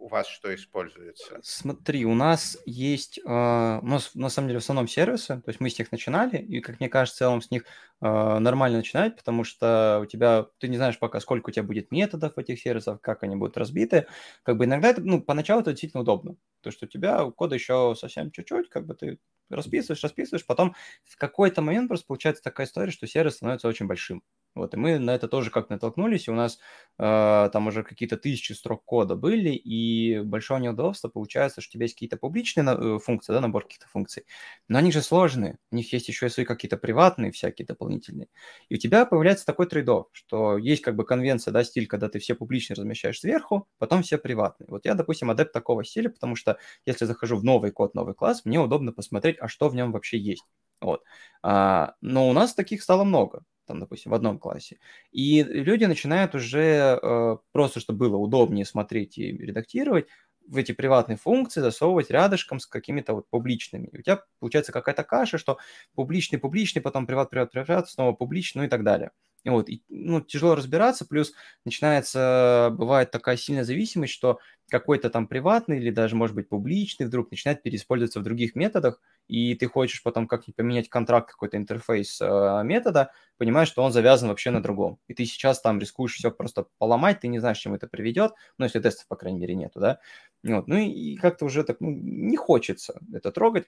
[0.02, 1.40] у вас что используется?
[1.44, 5.60] Смотри, у нас есть, э, у нас на самом деле в основном сервисы, то есть
[5.60, 7.66] мы с них начинали, и, как мне кажется, в целом с них
[8.02, 11.92] э, нормально начинать, потому что у тебя, ты не знаешь пока, сколько у тебя будет
[11.92, 14.08] методов этих сервисов, как они будут разбиты.
[14.42, 17.96] Как бы иногда это, ну, поначалу это действительно удобно, то что у тебя кода еще
[17.98, 19.20] совсем чуть-чуть, как бы ты
[19.50, 24.24] расписываешь, расписываешь, потом в какой-то момент просто получается такая история, что сервис становится очень большим.
[24.54, 26.60] Вот, и мы на это тоже как натолкнулись, и у нас
[27.00, 31.86] э, там уже какие-то тысячи строк кода были, и большое неудобство получается, что у тебя
[31.86, 34.26] есть какие-то публичные э, функции, да, набор каких-то функций,
[34.68, 38.28] но они же сложные, у них есть еще и свои какие-то приватные всякие дополнительные.
[38.70, 42.20] И у тебя появляется такой трейд что есть как бы конвенция, да, стиль, когда ты
[42.20, 44.68] все публичные размещаешь сверху, потом все приватные.
[44.70, 46.51] Вот я, допустим, адепт такого стиля, потому что
[46.86, 50.18] если захожу в новый код, новый класс, мне удобно посмотреть, а что в нем вообще
[50.18, 50.46] есть.
[50.82, 51.04] Вот.
[51.44, 54.80] А, но у нас таких стало много там, допустим, в одном классе.
[55.12, 60.08] И люди начинают уже э, просто, чтобы было удобнее смотреть и редактировать,
[60.48, 63.90] в эти приватные функции засовывать рядышком с какими-то вот публичными.
[63.94, 65.58] У тебя получается какая-то каша, что
[65.96, 69.12] публичный, публичный, потом приват, приват, приват, снова публичный, ну и так далее.
[69.44, 71.34] Вот, и, ну, тяжело разбираться, плюс
[71.66, 77.32] начинается, бывает такая сильная зависимость, что какой-то там приватный или даже, может быть, публичный вдруг
[77.32, 82.62] начинает переиспользоваться в других методах, и ты хочешь потом как-нибудь поменять контракт, какой-то интерфейс э,
[82.64, 85.00] метода, понимаешь, что он завязан вообще на другом.
[85.08, 88.66] И ты сейчас там рискуешь все просто поломать, ты не знаешь, чем это приведет, ну,
[88.66, 90.00] если тестов, по крайней мере, нету, да.
[90.44, 93.66] Вот, ну, и как-то уже так, ну, не хочется это трогать.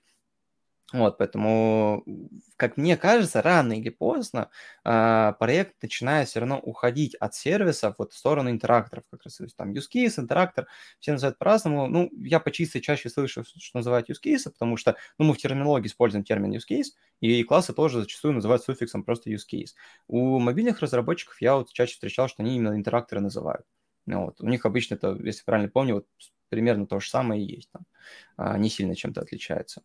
[0.94, 2.04] Вот, поэтому,
[2.56, 4.52] как мне кажется, рано или поздно
[4.86, 9.44] э, проект начинает все равно уходить от сервисов вот в сторону интеракторов, как раз, то
[9.44, 10.68] есть там use case, интерактор,
[11.00, 11.88] все называют по-разному.
[11.88, 15.40] Ну, я по чистой чаще слышу, что называют use case, потому что, ну, мы в
[15.40, 19.72] терминологии используем термин use case, и классы тоже зачастую называют суффиксом просто use case.
[20.08, 23.66] У мобильных разработчиков я вот чаще встречал, что они именно интеракторы называют.
[24.06, 24.42] Ну, вот.
[24.42, 26.06] У них обычно это, если правильно помню, вот
[26.50, 27.84] примерно то же самое и есть там.
[28.38, 29.84] А, не сильно чем-то отличается.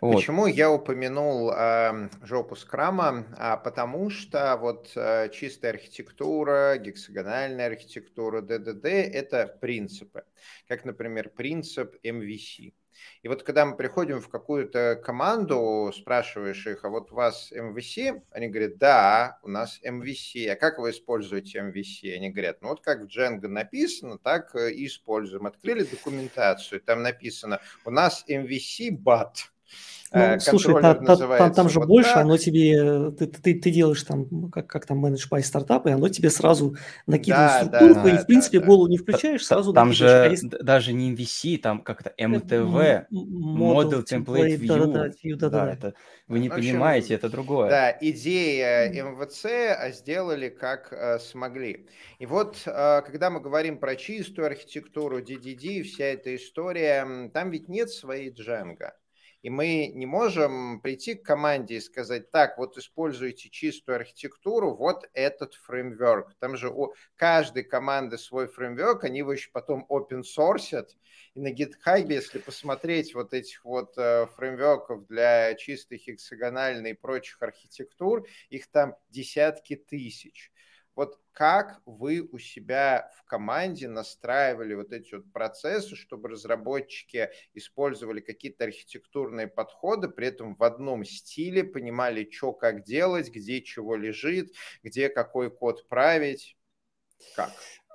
[0.00, 0.16] Вот.
[0.16, 3.26] Почему я упомянул э, жопу скрама?
[3.36, 10.24] А, потому что вот э, чистая архитектура, гексагональная архитектура, ДДД– это принципы.
[10.68, 12.72] Как, например, принцип MVC.
[13.22, 18.22] И вот когда мы приходим в какую-то команду, спрашиваешь их, а вот у вас MVC?
[18.30, 20.48] Они говорят, да, у нас MVC.
[20.48, 22.14] А как вы используете MVC?
[22.14, 25.46] Они говорят, ну вот как в Django написано, так и используем.
[25.46, 29.34] Открыли документацию, там написано, у нас MVC BAT.
[30.12, 32.24] Ну, э, слушай, та, та, там, там же вот больше, так.
[32.24, 36.30] оно тебе, ты, ты, ты делаешь там, как, как там менедж by стартапы, оно тебе
[36.30, 36.74] сразу
[37.06, 40.64] накидывает да, структурку, да, и в принципе да, голову не включаешь, сразу Там же а
[40.64, 44.86] даже не MVC, там как-то MTV, Model Template View.
[44.86, 45.72] Да, да, view, да, да, да.
[45.72, 45.94] Это,
[46.26, 47.70] вы не в общем, понимаете, это другое.
[47.70, 49.46] Да, идея МВЦ
[49.78, 51.86] а сделали как э, смогли.
[52.18, 57.68] И вот, э, когда мы говорим про чистую архитектуру, DDD, вся эта история, там ведь
[57.68, 58.90] нет своей Django.
[59.42, 65.08] И мы не можем прийти к команде и сказать, так, вот используйте чистую архитектуру, вот
[65.14, 66.34] этот фреймворк.
[66.38, 70.86] Там же у каждой команды свой фреймворк, они его еще потом open source.
[71.34, 77.40] И на GitHub, если посмотреть вот этих вот э, фреймворков для чистой хексагональной и прочих
[77.40, 80.50] архитектур, их там десятки тысяч.
[80.96, 88.20] Вот как вы у себя в команде настраивали вот эти вот процессы, чтобы разработчики использовали
[88.20, 94.52] какие-то архитектурные подходы, при этом в одном стиле понимали, что как делать, где чего лежит,
[94.82, 96.56] где какой код править,
[97.36, 97.50] как?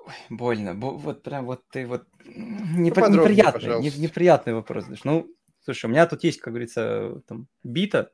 [0.06, 0.74] Ой, больно.
[0.74, 3.04] Вот прям вот ты вот Непри...
[3.04, 4.86] неприятный, не, неприятный вопрос.
[5.04, 5.28] Ну,
[5.62, 8.12] слушай, у меня тут есть, как говорится, там бита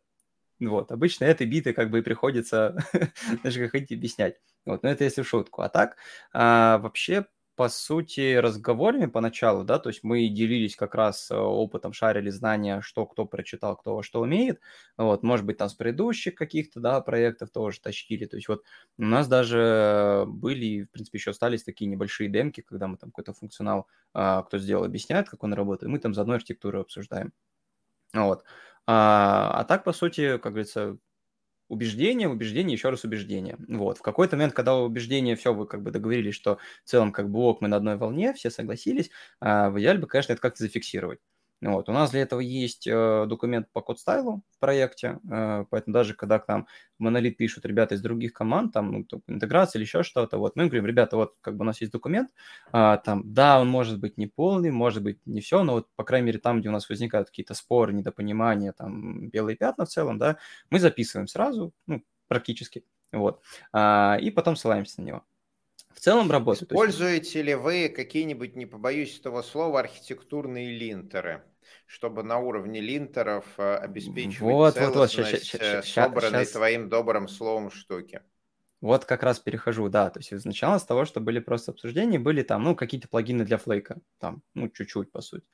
[0.67, 2.77] вот, обычно этой биты как бы и приходится
[3.43, 4.37] даже как хотите объяснять.
[4.65, 5.61] Вот, но это если в шутку.
[5.63, 5.97] А так,
[6.33, 11.93] а, вообще, по сути, разговорами поначалу, да, то есть мы делились как раз э, опытом,
[11.93, 14.59] шарили знания, что кто прочитал, кто во что умеет,
[14.97, 18.63] вот, может быть, там с предыдущих каких-то, да, проектов тоже тащили, то есть вот
[18.97, 23.33] у нас даже были, в принципе, еще остались такие небольшие демки, когда мы там какой-то
[23.33, 27.33] функционал, а, кто сделал, объясняет, как он работает, мы там заодно архитектуру обсуждаем.
[28.13, 28.43] Вот.
[28.87, 30.97] А, а так, по сути, как говорится,
[31.71, 33.57] убеждение, убеждение, еще раз убеждение.
[33.67, 33.97] Вот.
[33.99, 37.39] В какой-то момент, когда убеждение, все, вы как бы договорились, что в целом как бы
[37.39, 41.19] ок, мы на одной волне, все согласились, а в идеале бы, конечно, это как-то зафиксировать.
[41.61, 41.89] Вот.
[41.89, 46.39] У нас для этого есть э, документ по код-стайлу в проекте, э, поэтому даже когда
[46.39, 46.65] к нам
[46.97, 50.87] монолит пишут ребята из других команд, там, ну, интеграция или еще что-то, вот, мы говорим,
[50.87, 52.31] ребята, вот, как бы у нас есть документ,
[52.73, 56.03] э, там, да, он может быть не полный, может быть не все, но вот, по
[56.03, 60.17] крайней мере, там, где у нас возникают какие-то споры, недопонимания, там, белые пятна в целом,
[60.17, 60.37] да,
[60.71, 65.23] мы записываем сразу, ну, практически, вот, э, и потом ссылаемся на него
[65.93, 66.71] в целом работает.
[66.71, 71.43] Используете ли вы какие-нибудь, не побоюсь этого слова, архитектурные линтеры?
[71.85, 76.51] Чтобы на уровне линтеров э, обеспечивать вот, целостность вот, вот, собранной щас.
[76.51, 78.21] твоим добрым словом штуки.
[78.81, 82.41] Вот как раз перехожу, да, то есть начало с того, что были просто обсуждения, были
[82.41, 85.45] там, ну, какие-то плагины для флейка, там, ну, чуть-чуть, по сути.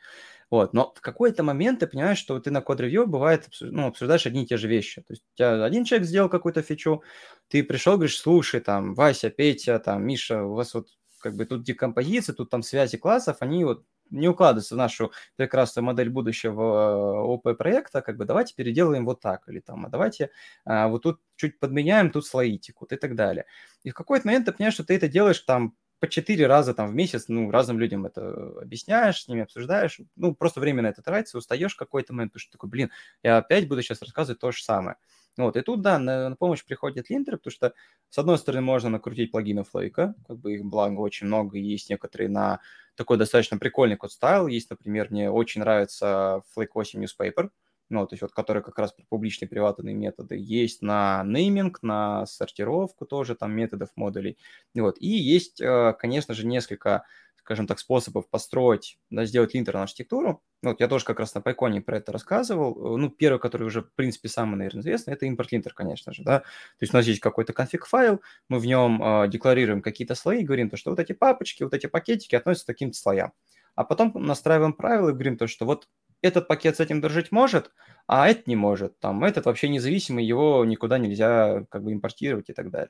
[0.49, 4.43] Вот, но в какой-то момент ты понимаешь, что ты на код-ревью бывает, ну, обсуждаешь одни
[4.43, 5.01] и те же вещи.
[5.01, 7.03] То есть у тебя один человек сделал какую-то фичу,
[7.49, 10.87] ты пришел, говоришь, слушай, там, Вася, Петя, там, Миша, у вас вот
[11.19, 15.85] как бы тут декомпозиция, тут там связи классов, они вот не укладывается в нашу прекрасную
[15.85, 20.31] модель будущего э, ОП-проекта, как бы давайте переделаем вот так, или там, а давайте
[20.65, 23.45] а, вот тут чуть подменяем, тут слои текут и так далее.
[23.83, 26.89] И в какой-то момент ты понимаешь, что ты это делаешь там по четыре раза там
[26.89, 31.01] в месяц, ну, разным людям это объясняешь, с ними обсуждаешь, ну, просто время на это
[31.01, 32.91] тратится, устаешь в какой-то момент, потому что такой, блин,
[33.23, 34.97] я опять буду сейчас рассказывать то же самое.
[35.37, 37.73] Вот, и тут, да, на, на помощь приходят линтеры, потому что,
[38.09, 42.29] с одной стороны, можно накрутить плагины Flake, как бы их, благо, очень много, есть некоторые
[42.29, 42.59] на
[42.95, 47.49] такой достаточно прикольный код стайл, есть, например, мне очень нравится Flake 8 Newspaper,
[47.89, 50.35] ну, то есть вот который как раз публичные приватные методы.
[50.37, 54.37] Есть на нейминг, на сортировку тоже там методов модулей.
[54.75, 54.97] Вот.
[54.99, 57.05] И есть, э, конечно же, несколько
[57.47, 60.43] скажем так, способов построить, да, сделать линтер на архитектуру.
[60.61, 62.97] Вот я тоже как раз на Пайконе про это рассказывал.
[62.97, 66.39] Ну, первый, который уже, в принципе, самый, наверное, известный, это импорт линтер, конечно же, да.
[66.39, 66.45] То
[66.81, 70.75] есть у нас есть какой-то конфиг-файл, мы в нем э, декларируем какие-то слои, говорим то,
[70.75, 73.31] что вот эти папочки, вот эти пакетики относятся к таким-то слоям.
[73.75, 75.87] А потом настраиваем правила и говорим то, что вот
[76.21, 77.71] этот пакет с этим дружить может,
[78.07, 78.99] а этот не может.
[78.99, 82.89] Там этот вообще независимый, его никуда нельзя как бы импортировать и так далее.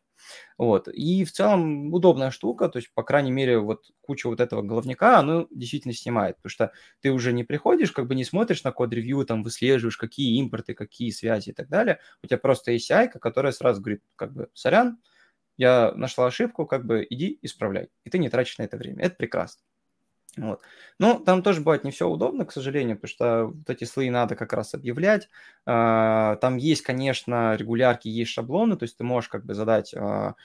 [0.58, 0.88] Вот.
[0.88, 5.20] И в целом удобная штука, то есть, по крайней мере, вот куча вот этого головника,
[5.20, 9.26] оно действительно снимает, потому что ты уже не приходишь, как бы не смотришь на код-ревью,
[9.26, 12.00] там выслеживаешь, какие импорты, какие связи и так далее.
[12.24, 15.00] У тебя просто есть API, которая сразу говорит, как бы, сорян,
[15.58, 17.90] я нашла ошибку, как бы иди исправляй.
[18.06, 19.04] И ты не тратишь на это время.
[19.06, 19.62] Это прекрасно.
[20.38, 20.62] Вот.
[21.00, 24.36] Но там тоже бывает не все удобно, к сожалению, потому что вот эти слои надо
[24.36, 25.30] как раз объявлять.
[25.65, 30.36] А, там есть, конечно, регулярки, есть шаблоны, то есть ты можешь как бы задать а,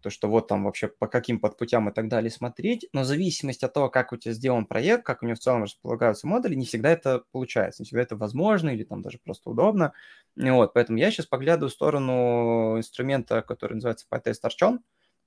[0.00, 3.64] то, что вот там вообще по каким подпутям и так далее смотреть, но в зависимости
[3.64, 6.64] от того, как у тебя сделан проект, как у него в целом располагаются модули, не
[6.64, 9.92] всегда это получается, не всегда это возможно или там даже просто удобно.
[10.36, 14.78] Вот, поэтому я сейчас поглядываю в сторону инструмента, который называется PyTest Archon,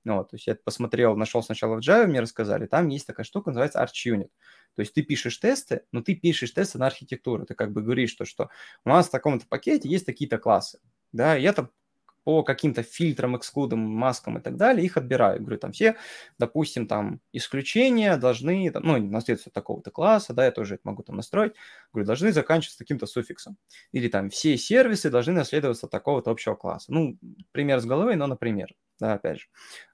[0.04, 3.24] ну, вот, то есть я посмотрел, нашел сначала в Java, мне рассказали, там есть такая
[3.24, 4.30] штука, называется ArchUnit.
[4.76, 7.44] То есть ты пишешь тесты, но ты пишешь тесты на архитектуру.
[7.44, 8.50] Ты как бы говоришь, что, что
[8.84, 10.80] у нас в таком-то пакете есть такие-то классы.
[11.12, 11.70] Да, и это
[12.24, 15.40] по каким-то фильтрам, эксклудам, маскам и так далее, их отбираю.
[15.40, 15.96] Говорю, там все,
[16.38, 21.16] допустим, там исключения должны, там, ну, наследство такого-то класса, да, я тоже это могу там
[21.16, 21.54] настроить.
[21.92, 23.56] Говорю, должны заканчиваться таким-то суффиксом.
[23.92, 26.92] Или там все сервисы должны наследоваться такого-то общего класса.
[26.92, 27.18] Ну,
[27.52, 29.46] пример с головы, но например да, опять же.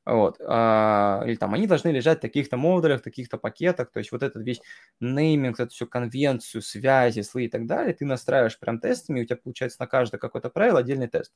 [0.05, 0.37] Вот.
[0.40, 3.90] А, или там они должны лежать в таких-то модулях, таких-то пакетах.
[3.90, 4.61] То есть вот этот весь
[5.01, 9.27] нейминг, эту всю конвенцию, связи, слои и так далее, ты настраиваешь прям тестами, и у
[9.27, 11.33] тебя получается на каждое какое-то правило отдельный тест.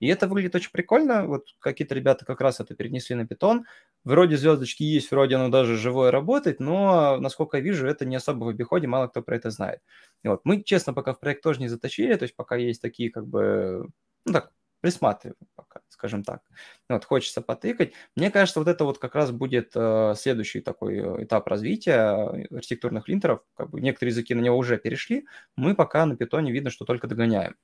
[0.00, 1.26] И это выглядит очень прикольно.
[1.26, 3.64] Вот какие-то ребята как раз это перенесли на питон.
[4.04, 8.44] Вроде звездочки есть, вроде оно даже живое работает, но, насколько я вижу, это не особо
[8.44, 9.80] в обиходе, мало кто про это знает.
[10.24, 10.40] И вот.
[10.44, 13.88] Мы, честно, пока в проект тоже не затащили, то есть пока есть такие как бы,
[14.24, 16.42] ну так, присматриваем пока, скажем так.
[16.88, 17.92] Вот, хочется потыкать.
[18.16, 23.08] Мне кажется, вот это вот как раз будет э, следующий такой э, этап развития архитектурных
[23.08, 23.42] линтеров.
[23.56, 27.06] Как бы некоторые языки на него уже перешли, мы пока на питоне видно, что только
[27.06, 27.54] догоняем.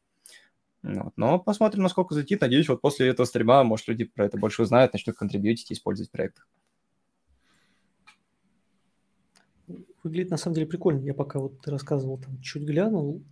[0.84, 1.12] Вот.
[1.16, 2.40] Но посмотрим, насколько залетит.
[2.40, 6.08] Надеюсь, вот после этого стрима, может, люди про это больше узнают, начнут контрибьютить и использовать
[6.08, 6.46] в проектах.
[10.04, 11.00] Выглядит на самом деле прикольно.
[11.00, 13.22] Я пока вот ты рассказывал, там чуть глянул,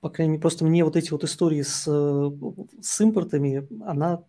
[0.00, 2.30] по крайней мере, просто мне вот эти вот истории с, э,
[2.80, 4.22] с импортами, она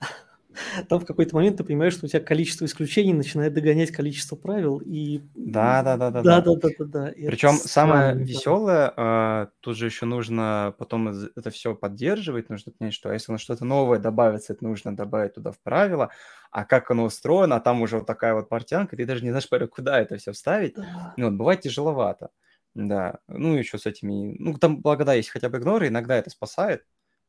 [0.88, 4.78] там в какой-то момент ты понимаешь, что у тебя количество исключений начинает догонять количество правил,
[4.78, 5.20] и...
[5.34, 6.22] Да, да, да, да.
[6.22, 7.12] Да, да, да, да, да.
[7.14, 13.12] Причем самое веселое, э, тут же еще нужно потом это все поддерживать, нужно понять, что
[13.12, 16.10] если на что-то новое добавится, это нужно добавить туда в правила,
[16.50, 19.48] а как оно устроено, а там уже вот такая вот портянка, ты даже не знаешь,
[19.70, 20.74] куда это все вставить.
[20.76, 21.14] Да.
[21.18, 22.30] Ну, вот, бывает тяжеловато.
[22.74, 26.30] Да, ну еще с этими, ну там благо да, есть хотя бы игноры, иногда это
[26.30, 26.84] спасает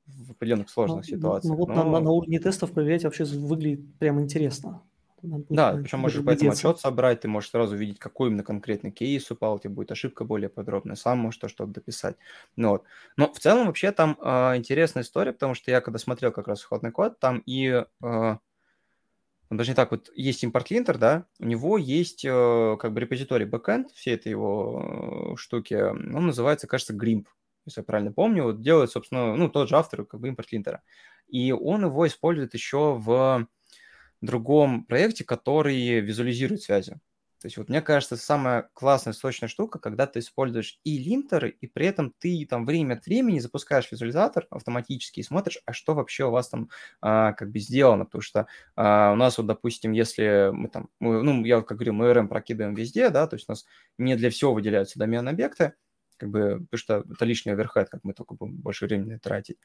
[0.05, 1.51] в определенных сложных ну, ситуациях.
[1.51, 1.83] Ну вот но...
[1.83, 4.81] на, на уровне тестов проверять вообще выглядит прям интересно.
[5.23, 9.31] Да, причем можешь по этому отчет собрать, ты можешь сразу видеть, какой именно конкретный кейс
[9.31, 12.17] упал, у тебя будет ошибка более подробная, сам можешь то что-то дописать.
[12.57, 12.83] Ну, вот.
[13.15, 16.59] Но в целом вообще там э, интересная история, потому что я когда смотрел как раз
[16.59, 18.37] исходный код, там и э,
[19.49, 23.47] он даже не так, вот есть импорт-линтер, да, у него есть э, как бы репозиторий
[23.47, 27.25] backend, все этой его э, штуки, он называется, кажется, Grimp,
[27.65, 30.81] если я правильно помню, вот делает, собственно, ну, тот же автор как бы импорт-линтера.
[31.27, 33.47] И он его использует еще в
[34.21, 36.99] другом проекте, который визуализирует связи.
[37.43, 41.67] То есть вот мне кажется, самая классная, сочная штука, когда ты используешь и линтеры, и
[41.67, 46.23] при этом ты там время от времени запускаешь визуализатор автоматически и смотришь, а что вообще
[46.23, 46.69] у вас там
[47.01, 48.05] а, как бы сделано.
[48.05, 51.95] Потому что а, у нас вот, допустим, если мы там, мы, ну, я как говорил,
[51.95, 53.65] мы RM прокидываем везде, да, то есть у нас
[53.97, 55.73] не для всего выделяются домен объекты,
[56.23, 59.57] как бы, потому что это лишний оверхед, как мы только будем больше времени тратить.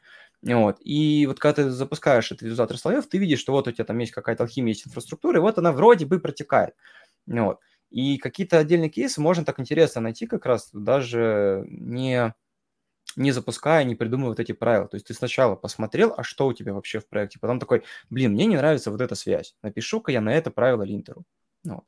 [0.42, 0.78] Вот.
[0.80, 3.98] И вот когда ты запускаешь этот визуализатор слоев, ты видишь, что вот у тебя там
[3.98, 6.74] есть какая-то алхимия, есть инфраструктура, и вот она вроде бы протекает.
[7.26, 7.60] Вот.
[7.90, 12.34] И какие-то отдельные кейсы можно так интересно найти как раз даже не,
[13.14, 14.88] не запуская, не придумывая вот эти правила.
[14.88, 18.32] То есть ты сначала посмотрел, а что у тебя вообще в проекте, потом такой, блин,
[18.32, 21.22] мне не нравится вот эта связь, напишу-ка я на это правило линтеру.
[21.64, 21.84] Вот.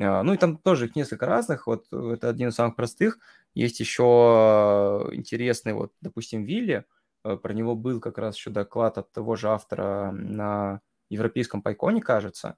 [0.00, 3.18] А, ну и там тоже их несколько разных, вот это один из самых простых.
[3.54, 6.84] Есть еще интересный, вот, допустим, Вилли,
[7.24, 12.02] э, про него был как раз еще доклад от того же автора на европейском пайконе,
[12.02, 12.56] кажется.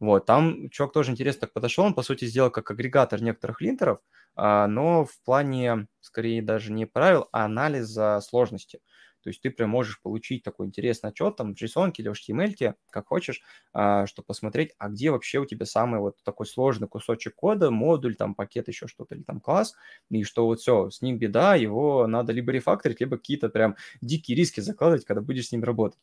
[0.00, 4.00] Вот, там чувак тоже интересно так подошел, он, по сути, сделал как агрегатор некоторых линтеров,
[4.36, 8.80] а, но в плане, скорее, даже не правил, а анализа сложности.
[9.26, 12.74] То есть ты прям можешь получить такой интересный отчет, там, в JSON или в HTML,
[12.90, 17.34] как хочешь, а, чтобы посмотреть, а где вообще у тебя самый вот такой сложный кусочек
[17.34, 19.74] кода, модуль, там, пакет, еще что-то, или там класс,
[20.10, 24.36] и что вот все, с ним беда, его надо либо рефакторить, либо какие-то прям дикие
[24.36, 25.98] риски закладывать, когда будешь с ним работать.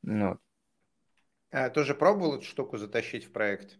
[0.00, 0.40] Ну вот.
[1.50, 3.78] А, тоже пробовал эту штуку затащить в проект?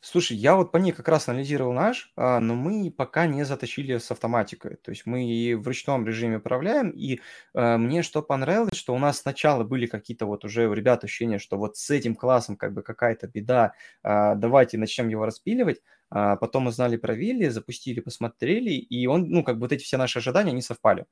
[0.00, 3.98] Слушай, я вот по ней как раз анализировал наш, а, но мы пока не затащили
[3.98, 4.76] с автоматикой.
[4.76, 7.20] То есть мы и в ручном режиме управляем, и
[7.54, 11.38] а, мне что понравилось, что у нас сначала были какие-то вот уже у ребят ощущения,
[11.38, 15.80] что вот с этим классом как бы какая-то беда, а, давайте начнем его распиливать.
[16.10, 19.96] Потом мы знали про Вилли, запустили, посмотрели, и он, ну, как бы вот эти все
[19.96, 21.06] наши ожидания, они совпали.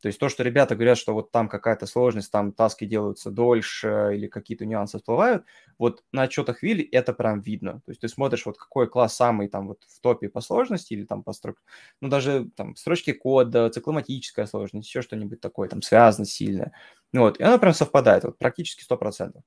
[0.00, 4.10] То есть то, что ребята говорят, что вот там какая-то сложность, там таски делаются дольше
[4.14, 5.44] или какие-то нюансы всплывают,
[5.78, 7.80] вот на отчетах Вилли это прям видно.
[7.84, 11.04] То есть ты смотришь, вот какой класс самый там вот в топе по сложности или
[11.04, 11.56] там по строк,
[12.00, 16.72] ну даже там строчки кода, цикломатическая сложность, еще что-нибудь такое, там связано сильно.
[17.12, 19.42] Ну вот, и она прям совпадает, вот практически 100%.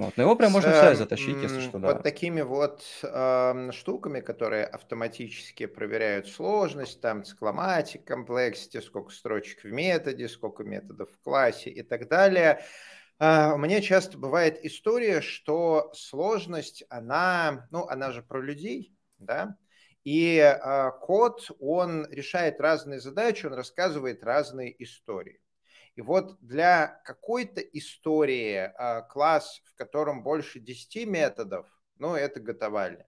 [0.00, 1.92] Вот, но его прям можно в связь затащить, если что, да.
[1.92, 9.70] Вот такими вот э, штуками, которые автоматически проверяют сложность, там цикломатик, комплексити, сколько строчек в
[9.70, 12.62] методе, сколько методов в классе и так далее.
[13.18, 19.56] Э, у меня часто бывает история, что сложность, она, ну, она же про людей, да,
[20.02, 25.40] и э, код, он решает разные задачи, он рассказывает разные истории.
[26.00, 31.66] И вот для какой-то истории а, класс, в котором больше 10 методов,
[31.98, 33.06] ну, это готовали.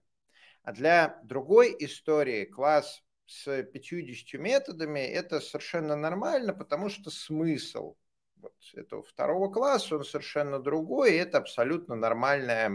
[0.61, 7.95] А для другой истории класс с 50 методами это совершенно нормально, потому что смысл
[8.35, 12.69] вот этого второго класса, он совершенно другой, и это абсолютно нормальная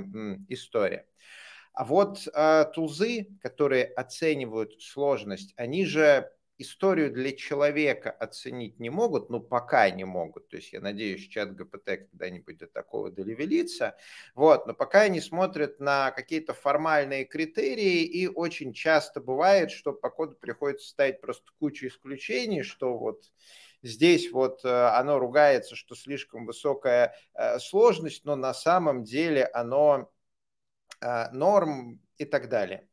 [0.49, 1.07] история.
[1.75, 6.29] А вот э, тулзы, которые оценивают сложность, они же
[6.59, 10.49] историю для человека оценить не могут, ну, пока не могут.
[10.49, 13.97] То есть я надеюсь, чат ГПТ когда-нибудь до такого долевелится.
[14.35, 20.11] Вот, но пока они смотрят на какие-то формальные критерии, и очень часто бывает, что по
[20.11, 23.23] коду приходится ставить просто кучу исключений, что вот
[23.83, 30.11] здесь вот э, оно ругается, что слишком высокая э, сложность, но на самом деле оно
[31.01, 32.89] э, норм и так далее.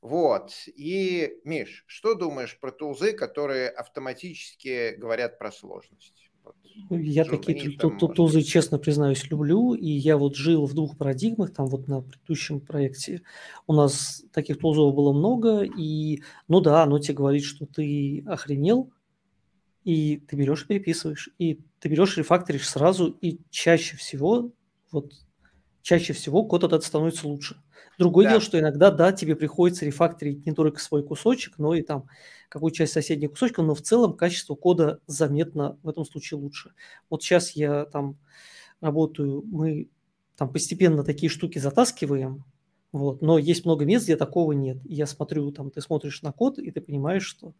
[0.00, 0.52] Вот.
[0.66, 6.30] И, Миш, что думаешь про тулзы, которые автоматически говорят про сложность?
[6.42, 6.56] Вот.
[6.88, 9.74] Ну, я такие тулзы, честно признаюсь, люблю.
[9.74, 11.52] И я вот жил в двух парадигмах.
[11.52, 13.22] Там вот на предыдущем проекте
[13.66, 15.62] у нас таких тулзов было много.
[15.62, 18.90] И, ну да, оно тебе говорит, что ты охренел,
[19.84, 21.28] и ты берешь и переписываешь.
[21.38, 24.50] И ты берешь и рефакторишь сразу, и чаще всего,
[24.90, 25.12] вот
[25.82, 27.56] чаще всего код этот становится лучше.
[27.98, 28.30] Другое да.
[28.30, 32.06] дело, что иногда, да, тебе приходится рефакторить не только свой кусочек, но и там
[32.48, 36.72] какую часть соседних кусочков, но в целом качество кода заметно в этом случае лучше.
[37.10, 38.16] Вот сейчас я там
[38.80, 39.88] работаю, мы
[40.36, 42.44] там постепенно такие штуки затаскиваем,
[42.92, 44.78] вот, но есть много мест, где такого нет.
[44.84, 47.54] И я смотрю, там, ты смотришь на код, и ты понимаешь, что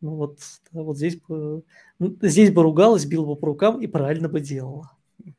[0.00, 0.38] ну вот,
[0.72, 1.62] вот здесь бы,
[1.98, 4.90] ну, здесь бы ругалась, бил бы по рукам и правильно бы делала.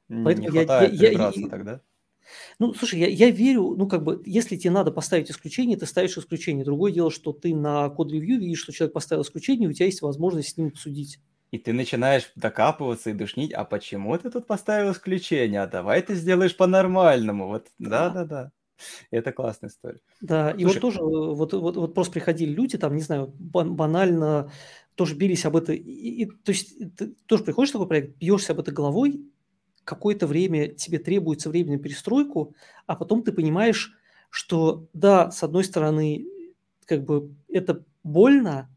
[0.08, 1.82] Поэтому не я, я, я, тогда?
[2.60, 6.18] Ну, слушай, я, я верю, ну, как бы, если тебе надо поставить исключение, ты ставишь
[6.18, 6.66] исключение.
[6.66, 10.50] Другое дело, что ты на код-ревью видишь, что человек поставил исключение, у тебя есть возможность
[10.50, 11.20] с ним обсудить.
[11.52, 15.62] И ты начинаешь докапываться и душнить, а почему ты тут поставил исключение?
[15.62, 17.48] А давай ты сделаешь по-нормальному.
[17.48, 18.52] Вот, да-да-да.
[19.12, 20.00] Это классная история.
[20.22, 24.52] Да, Слушай, и вот тоже, вот, вот, вот просто приходили люди, там, не знаю, банально
[24.96, 25.74] тоже бились об это.
[25.74, 29.22] И, и, то есть ты тоже приходишь в такой проект, бьешься об это головой,
[29.84, 32.56] какое-то время тебе требуется время на перестройку,
[32.86, 33.94] а потом ты понимаешь,
[34.30, 36.26] что да, с одной стороны,
[36.86, 38.70] как бы это больно,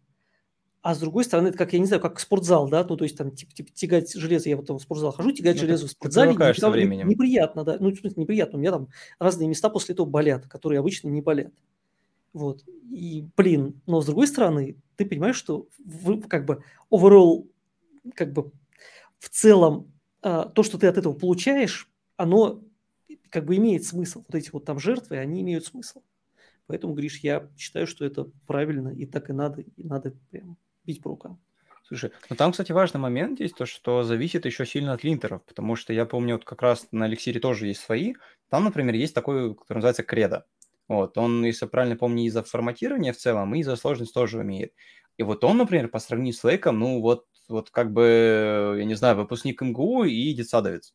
[0.83, 3.17] а с другой стороны, это как, я не знаю, как спортзал, да, ну, то есть
[3.17, 6.31] там типа, типа тягать железо, я вот в спортзал хожу, тягать ну, железо в спортзале,
[6.87, 8.89] не, неприятно, да, ну, в смысле, неприятно, у меня там
[9.19, 11.53] разные места после этого болят, которые обычно не болят.
[12.33, 17.49] Вот, и, блин, но с другой стороны, ты понимаешь, что вы, как бы overall,
[18.15, 18.53] как бы
[19.19, 19.93] в целом
[20.27, 22.61] то, что ты от этого получаешь, оно
[23.31, 24.25] как бы имеет смысл.
[24.27, 26.03] Вот эти вот там жертвы, они имеют смысл.
[26.67, 31.01] Поэтому, Гриш, я считаю, что это правильно, и так и надо, и надо прям бить
[31.01, 31.39] по рукам.
[31.85, 35.77] Слушай, ну там, кстати, важный момент есть, то, что зависит еще сильно от линтеров, потому
[35.77, 38.15] что я помню, вот как раз на эликсире тоже есть свои.
[38.49, 40.47] Там, например, есть такой, который называется кредо.
[40.89, 44.73] Вот, он, если правильно помню, из-за форматирования в целом, и из-за сложность тоже умеет.
[45.17, 48.95] И вот он, например, по сравнению с Лейком, ну вот вот как бы, я не
[48.95, 50.95] знаю, выпускник МГУ и детсадовец.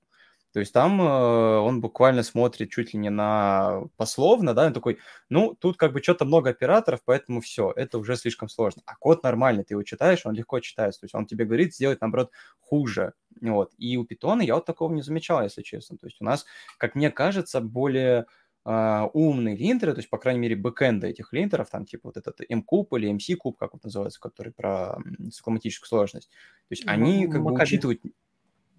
[0.53, 4.99] То есть там э, он буквально смотрит чуть ли не на пословно, да, он такой,
[5.29, 8.81] ну, тут как бы что-то много операторов, поэтому все, это уже слишком сложно.
[8.85, 12.01] А код нормальный, ты его читаешь, он легко читается, то есть он тебе говорит сделать,
[12.01, 13.13] наоборот, хуже.
[13.39, 13.71] Вот.
[13.77, 15.97] И у питона я вот такого не замечал, если честно.
[15.97, 16.45] То есть у нас,
[16.77, 18.25] как мне кажется, более
[18.63, 22.41] Uh, умные линтеры, то есть, по крайней мере, бэкэнды этих линтеров, там, типа, вот этот
[22.47, 24.99] M-куб или MC-куб, как он называется, который про
[25.31, 26.29] цикломатическую сложность.
[26.29, 28.01] То есть, они как бы учитывают...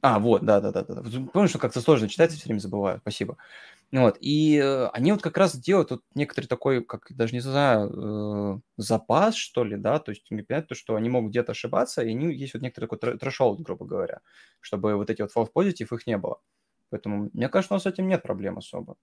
[0.00, 0.84] А, вот, да-да-да.
[0.84, 1.02] да.
[1.32, 2.98] Помню, что как-то сложно читать, все время забываю.
[3.00, 3.38] Спасибо.
[3.92, 7.90] Вот, и э, они вот как раз делают вот некоторый такой, как даже не знаю,
[8.56, 12.34] э, запас, что ли, да, то есть то, что они могут где-то ошибаться, и они,
[12.34, 14.20] есть вот некоторый такой трэшолд, грубо говоря,
[14.60, 16.40] чтобы вот эти вот false positive их не было.
[16.88, 18.96] Поэтому, мне кажется, у нас с этим нет проблем особо.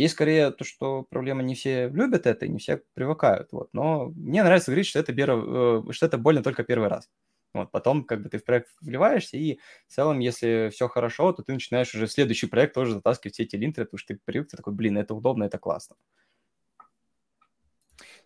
[0.00, 3.68] Есть скорее то, что проблема не все любят это, не все привыкают, вот.
[3.72, 7.08] Но мне нравится говорить, что это, беру, э, что это больно только первый раз.
[7.54, 11.42] Вот, потом как бы ты в проект вливаешься, и в целом, если все хорошо, то
[11.42, 14.48] ты начинаешь уже в следующий проект тоже затаскивать все эти линтеры, потому что ты привык,
[14.50, 15.96] ты такой, блин, это удобно, это классно.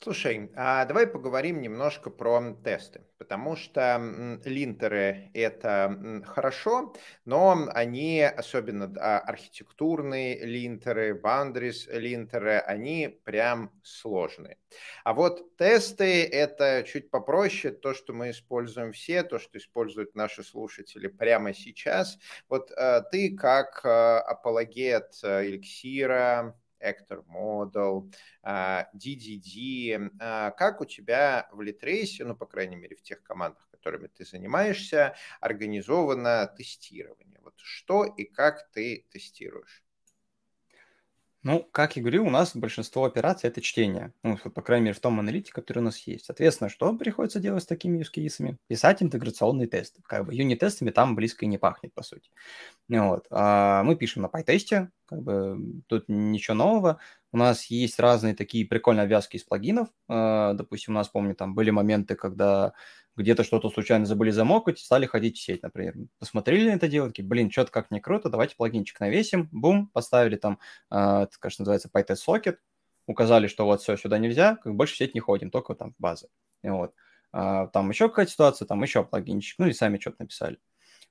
[0.05, 6.93] Слушай, а давай поговорим немножко про тесты, потому что линтеры это хорошо,
[7.25, 8.85] но они, особенно
[9.21, 14.59] архитектурные линтеры, boundaries линтеры, они прям сложные.
[15.05, 20.43] А вот тесты это чуть попроще, то, что мы используем все, то, что используют наши
[20.43, 22.19] слушатели прямо сейчас.
[22.51, 28.13] Вот э, ты как э, апологет э, эликсира, Actor Model,
[28.45, 30.11] DDD.
[30.19, 34.09] А, а, как у тебя в Литрейсе, ну, по крайней мере, в тех командах, которыми
[34.09, 37.39] ты занимаешься, организовано тестирование?
[37.43, 39.84] Вот что и как ты тестируешь?
[41.45, 44.15] Ну, как я говорю, у нас большинство операций– это чтение.
[44.23, 46.25] Ну, по крайней мере, в том аналитике, который у нас есть.
[46.25, 50.01] Соответственно, что приходится делать с такими use Писать интеграционные тесты.
[50.07, 52.31] Как бы юнит-тестами там близко и не пахнет, по сути.
[52.89, 53.27] Вот.
[53.31, 56.99] А мы пишем на PyTest, как бы тут ничего нового.
[57.31, 59.89] У нас есть разные такие прикольные обвязки из плагинов.
[60.09, 62.73] А, допустим, у нас, помню, там были моменты, когда
[63.17, 65.95] где-то что-то случайно забыли замокать, стали ходить в сеть, например.
[66.19, 70.37] Посмотрели на это дело, такие, блин, что-то как не круто, давайте плагинчик навесим, бум, поставили
[70.37, 70.59] там,
[70.91, 72.57] э, это, конечно, называется PyTest Socket,
[73.07, 76.01] указали, что вот все, сюда нельзя, как больше в сеть не ходим, только там в
[76.01, 76.29] базы.
[76.63, 76.95] И вот.
[77.33, 80.59] А, там еще какая-то ситуация, там еще плагинчик, ну и сами что-то написали.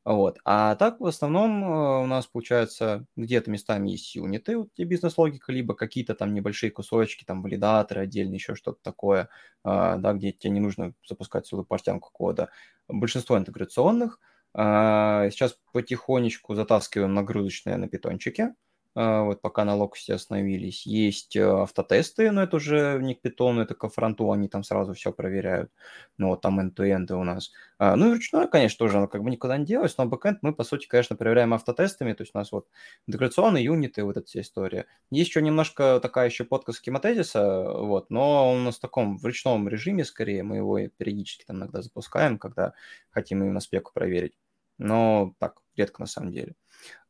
[0.05, 0.39] Вот.
[0.43, 5.53] А так в основном э, у нас получается где-то местами есть юниты, вот, где бизнес-логика,
[5.53, 9.29] либо какие-то там небольшие кусочки, там валидаторы отдельно, еще что-то такое,
[9.63, 12.49] а, да, где тебе не нужно запускать целую портянку кода.
[12.89, 14.19] Большинство интеграционных.
[14.53, 18.55] А, сейчас потихонечку затаскиваем нагрузочные на питончике.
[18.95, 20.85] А, вот пока на локусте остановились.
[20.85, 24.93] Есть э, автотесты, но это уже не к питону, это к фронту, они там сразу
[24.93, 25.71] все проверяют.
[26.17, 27.51] Ну, вот там end-to-end у нас.
[27.79, 30.53] А, ну, и ручное, конечно, тоже оно как бы никуда не делось, но бэкэнд мы,
[30.53, 32.67] по сути, конечно, проверяем автотестами, то есть у нас вот
[33.07, 34.85] интеграционные юниты, вот эта вся история.
[35.09, 39.25] Есть еще немножко такая еще подка схематезиса, вот, но он у нас в таком в
[39.25, 42.73] ручном режиме скорее, мы его периодически там иногда запускаем, когда
[43.09, 44.33] хотим именно спеку проверить.
[44.77, 46.55] Но так, редко на самом деле.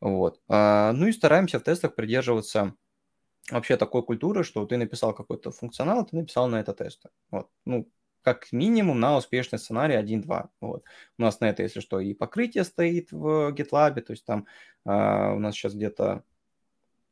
[0.02, 0.40] Вот.
[0.48, 2.76] А, ну и стараемся в тестах придерживаться
[3.52, 7.10] вообще такой культуры, что ты написал какой-то функционал, ты написал на это тесты.
[7.32, 7.50] Вот.
[7.66, 7.90] Ну,
[8.24, 10.48] как минимум на успешный сценарий 1-2.
[10.62, 10.84] Вот.
[11.18, 14.48] У нас на это, если что, и покрытие стоит в GitLab, то есть там
[14.88, 16.24] uh, у нас сейчас где-то,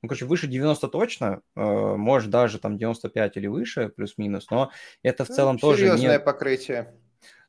[0.01, 4.71] ну, короче, выше 90 точно, uh, может даже там 95 или выше, плюс-минус, но
[5.03, 6.19] это в ну, целом тоже не...
[6.19, 6.95] покрытие.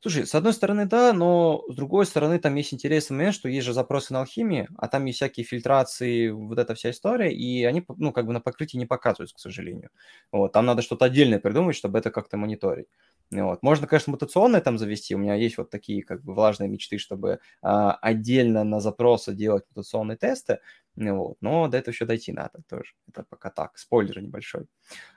[0.01, 3.65] Слушай, с одной стороны, да, но с другой стороны, там есть интересный момент, что есть
[3.65, 7.85] же запросы на алхимии, а там есть всякие фильтрации, вот эта вся история, и они,
[7.97, 9.91] ну, как бы на покрытии не показываются, к сожалению.
[10.31, 12.87] Вот, там надо что-то отдельное придумать, чтобы это как-то мониторить.
[13.31, 13.63] Вот.
[13.63, 15.15] Можно, конечно, мутационное там завести.
[15.15, 19.63] У меня есть вот такие как бы влажные мечты, чтобы а, отдельно на запросы делать
[19.69, 20.59] мутационные тесты.
[20.95, 21.37] Вот.
[21.41, 22.93] Но до этого еще дойти надо тоже.
[23.09, 24.67] Это пока так, спойлер небольшой.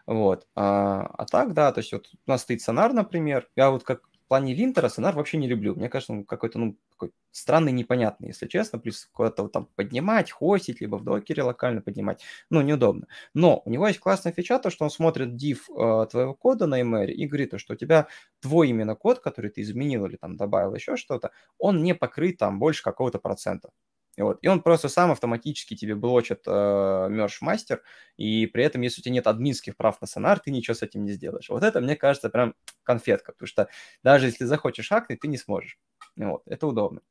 [0.07, 0.47] Вот.
[0.55, 3.49] А, а так, да, то есть вот у нас стоит сонар, например.
[3.57, 5.74] Я вот как в плане линтера сонар вообще не люблю.
[5.77, 8.79] Мне кажется, он какой-то, ну, такой странный, непонятный, если честно.
[8.81, 12.22] Плюс куда-то там поднимать, хостить, либо в докере локально поднимать.
[12.51, 13.07] Ну, неудобно.
[13.35, 16.81] Но у него есть классная фича, то, что он смотрит div э, твоего кода на
[16.81, 18.09] MR и говорит, что у тебя
[18.41, 22.59] твой именно код, который ты изменил или там добавил еще что-то, он не покрыт там
[22.59, 23.70] больше какого-то процента.
[24.17, 24.39] Вот.
[24.41, 27.81] и он просто сам автоматически тебе блочит э, Merge Master,
[28.17, 31.05] и при этом, если у тебя нет админских прав на сонар, ты ничего с этим
[31.05, 31.49] не сделаешь.
[31.51, 33.69] Вот это, мне кажется, прям конфетка, потому что
[34.03, 35.79] даже если захочешь хакнуть, ты не сможешь.
[36.17, 36.43] Вот.
[36.47, 37.03] Это удобно.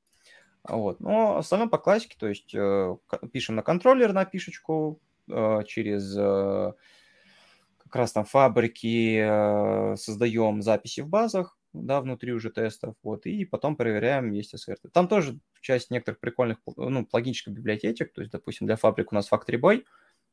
[0.68, 0.99] Вот.
[0.99, 2.97] Но остальное по классике, то есть э,
[3.32, 4.99] пишем на контроллер на пишечку
[5.30, 6.74] э, через э,
[7.78, 13.45] как раз там фабрики, э, создаем записи в базах, да, внутри уже тестов, вот, и
[13.45, 14.89] потом проверяем есть ассерты.
[14.89, 19.32] Там тоже часть некоторых прикольных, ну, плагинчиков библиотечек, то есть, допустим, для фабрик у нас
[19.32, 19.84] Factory Boy,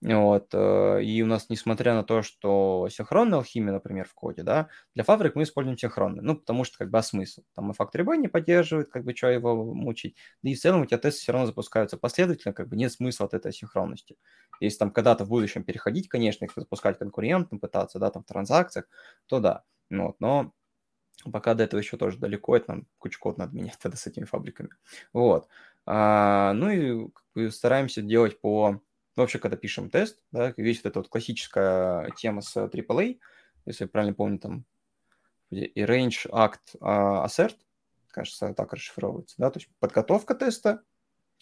[0.05, 4.69] вот, э, и у нас, несмотря на то, что синхронная алхимия, например, в коде, да,
[4.97, 7.43] для фабрик мы используем синхронный, ну, потому что, как бы, а смысл?
[7.55, 10.83] Там и Factory Boy не поддерживает, как бы, что его мучить, да и в целом
[10.83, 14.17] у тебя тесты все равно запускаются последовательно, как бы, нет смысла от этой синхронности.
[14.61, 18.87] Если там когда-то в будущем переходить, конечно, их запускать конкурентам, пытаться, да, там, в транзакциях,
[19.27, 20.53] то да, ну, вот, но
[21.31, 24.25] пока до этого еще тоже далеко, это нам кучу код надо менять тогда с этими
[24.25, 24.71] фабриками.
[25.13, 25.49] Вот.
[25.87, 28.81] А, ну и стараемся делать по
[29.17, 33.19] вообще, когда пишем тест, да, весь вот эта вот классическая тема с AAA,
[33.67, 34.65] если я правильно помню, там
[35.51, 37.57] и range, act, uh, assert,
[38.09, 40.83] кажется, так расшифровывается, да, то есть подготовка теста,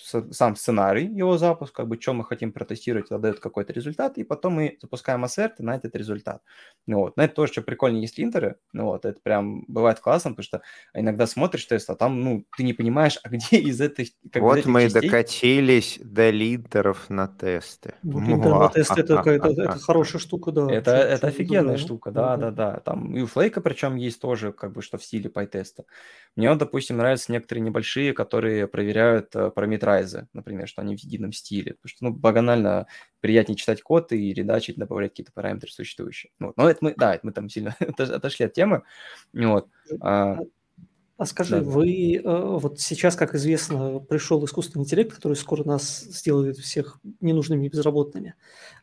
[0.01, 4.25] сам сценарий его запуск, как бы, что мы хотим протестировать, это дает какой-то результат, и
[4.25, 6.43] потом мы запускаем ассерты на этот результат.
[6.87, 7.17] Ну, вот.
[7.17, 10.63] Но это тоже, что прикольно, есть линтеры, ну, вот, это прям бывает классно, потому что
[10.95, 14.65] иногда смотришь тест, а там, ну, ты не понимаешь, а где из этой как Вот
[14.65, 15.03] мы частей...
[15.03, 17.95] докатились до линтеров на тесты.
[18.03, 20.71] Ну, линтер на тесты это, это, это хорошая штука, да.
[20.71, 22.81] Это, это офигенная штука, да, да, да, да.
[22.81, 25.85] Там и у Флейка причем есть тоже, как бы, что в стиле PyTest.
[26.37, 31.01] Мне, вот, допустим, нравятся некоторые небольшие, которые проверяют э, параметры райзы, например, что они в
[31.01, 31.75] едином стиле.
[31.75, 32.87] Потому что, ну, банально
[33.21, 36.31] приятнее читать код и редачить, добавлять какие-то параметры существующие.
[36.39, 36.57] Вот.
[36.57, 38.83] Но это мы, да, это мы там сильно отошли от темы.
[39.33, 39.69] Вот.
[40.01, 40.39] А,
[41.21, 46.01] а скажи, да, вы э, вот сейчас, как известно, пришел искусственный интеллект, который скоро нас
[46.01, 48.37] сделает всех ненужными и безработными.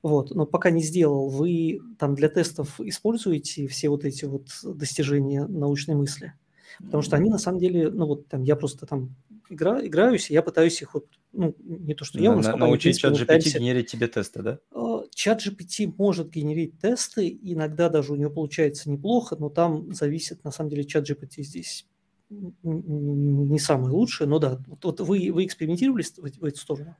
[0.03, 5.47] Вот, но пока не сделал, вы там для тестов используете все вот эти вот достижения
[5.47, 6.33] научной мысли?
[6.79, 9.15] Потому что они на самом деле, ну вот там я просто там
[9.49, 12.99] игра, играюсь, и я пытаюсь их вот, ну, не то, что я, на, на, научить
[12.99, 13.59] чат GPT пытаемся...
[13.59, 14.59] генерить тебе тесты, да?
[14.71, 20.43] А, чат GPT может генерить тесты, иногда даже у него получается неплохо, но там зависит,
[20.43, 21.87] на самом деле, чат GPT здесь
[22.29, 26.95] не самое лучшее, но да, вот, вот вы, вы экспериментировали в, в эту сторону?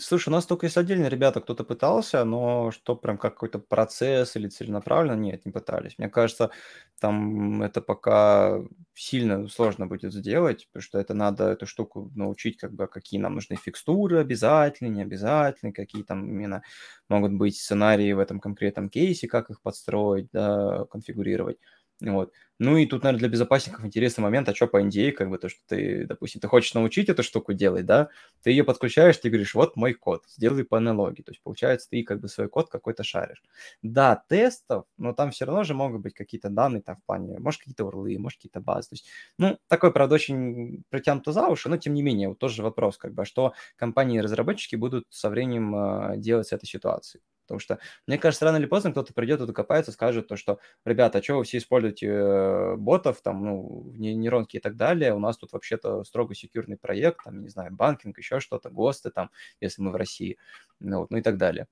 [0.00, 4.34] Слушай, у нас только есть отдельные ребята, кто-то пытался, но что прям как какой-то процесс
[4.34, 5.96] или целенаправленно, нет, не пытались.
[5.98, 6.50] Мне кажется,
[6.98, 8.58] там это пока
[8.94, 13.34] сильно сложно будет сделать, потому что это надо эту штуку научить, как бы, какие нам
[13.36, 16.62] нужны фикстуры обязательно, не обязательно, какие там именно
[17.08, 21.58] могут быть сценарии в этом конкретном кейсе, как их подстроить, да, конфигурировать.
[22.04, 22.32] Вот.
[22.58, 25.48] Ну и тут, наверное, для безопасников интересный момент, а что по NDA, как бы то,
[25.48, 28.08] что ты, допустим, ты хочешь научить эту штуку делать, да,
[28.42, 31.22] ты ее подключаешь, ты говоришь, вот мой код, сделай по аналогии.
[31.22, 33.42] То есть, получается, ты как бы свой код какой-то шаришь.
[33.82, 37.60] Да, тестов, но там все равно же могут быть какие-то данные там в плане, может,
[37.60, 38.88] какие-то урлы, может, какие-то базы.
[38.90, 39.06] То есть,
[39.38, 43.14] ну, такой, правда, очень притянуто за уши, но тем не менее, вот тоже вопрос, как
[43.14, 45.74] бы, а что компании-разработчики будут со временем
[46.14, 47.22] э, делать с этой ситуацией.
[47.52, 51.18] Потому что, мне кажется, рано или поздно кто-то придет и докопается, скажет то, что, ребята,
[51.18, 55.36] а что вы все используете э, ботов, там, ну, нейронки и так далее, у нас
[55.36, 59.30] тут вообще-то строго секьюрный проект, там, не знаю, банкинг, еще что-то, ГОСТы, там,
[59.60, 60.38] если мы в России,
[60.80, 61.66] ну, вот, ну и так далее.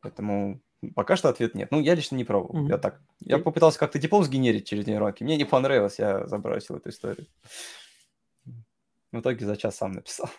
[0.00, 0.60] Поэтому
[0.94, 1.72] пока что ответ нет.
[1.72, 2.66] Ну, я лично не пробовал.
[2.66, 2.68] Mm-hmm.
[2.68, 3.00] Я так.
[3.20, 5.24] Я попытался как-то диплом сгенерить через нейронки.
[5.24, 7.26] Мне не понравилось, я забросил эту историю.
[9.10, 10.30] В итоге за час сам написал.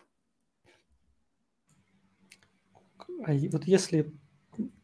[3.26, 4.14] А вот если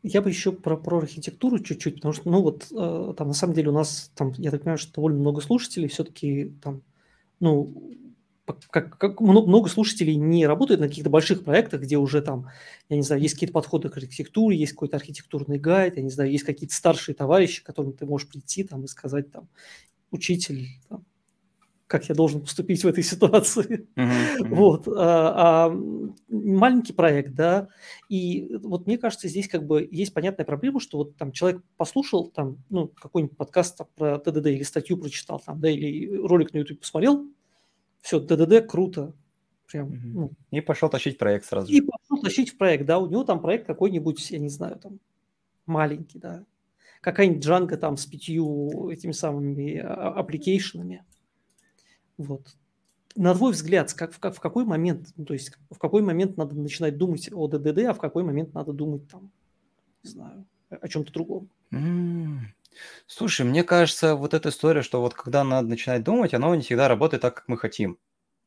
[0.02, 3.54] я бы еще про, про архитектуру чуть-чуть, потому что, ну вот, э, там на самом
[3.54, 6.82] деле у нас, там, я так понимаю, что довольно много слушателей, все-таки там,
[7.40, 7.96] ну,
[8.72, 12.50] как, как много, много слушателей не работают на каких-то больших проектах, где уже там,
[12.90, 16.32] я не знаю, есть какие-то подходы к архитектуре, есть какой-то архитектурный гайд, я не знаю,
[16.32, 19.48] есть какие-то старшие товарищи, к которым ты можешь прийти там и сказать там,
[20.10, 21.06] учитель, там,
[21.92, 23.86] как я должен поступить в этой ситуации.
[23.98, 24.88] Uh-huh, Вот.
[24.88, 25.80] А, а
[26.30, 27.68] маленький проект, да,
[28.08, 32.30] и вот мне кажется, здесь как бы есть понятная проблема, что вот там человек послушал
[32.30, 36.60] там, ну, какой-нибудь подкаст там, про ТДД или статью прочитал там, да, или ролик на
[36.60, 37.28] YouTube посмотрел,
[38.00, 39.14] все, ТДД круто,
[39.70, 39.90] прям.
[39.90, 40.00] Uh-huh.
[40.14, 40.32] Ну.
[40.52, 41.70] И пошел тащить проект сразу.
[41.74, 45.00] И пошел тащить в проект, да, у него там проект какой-нибудь, я не знаю, там
[45.66, 46.46] маленький, да,
[47.02, 51.04] какая-нибудь Django там с пятью этими самыми а, аппликейшенами.
[52.22, 52.56] Вот.
[53.16, 56.38] На твой взгляд, как, в, как, в какой момент, ну, то есть в какой момент
[56.38, 59.32] надо начинать думать о ДДД, а в какой момент надо думать там,
[60.04, 61.50] не знаю, о чем-то другом?
[63.06, 66.88] Слушай, мне кажется, вот эта история, что вот когда надо начинать думать, она не всегда
[66.88, 67.98] работает так, как мы хотим.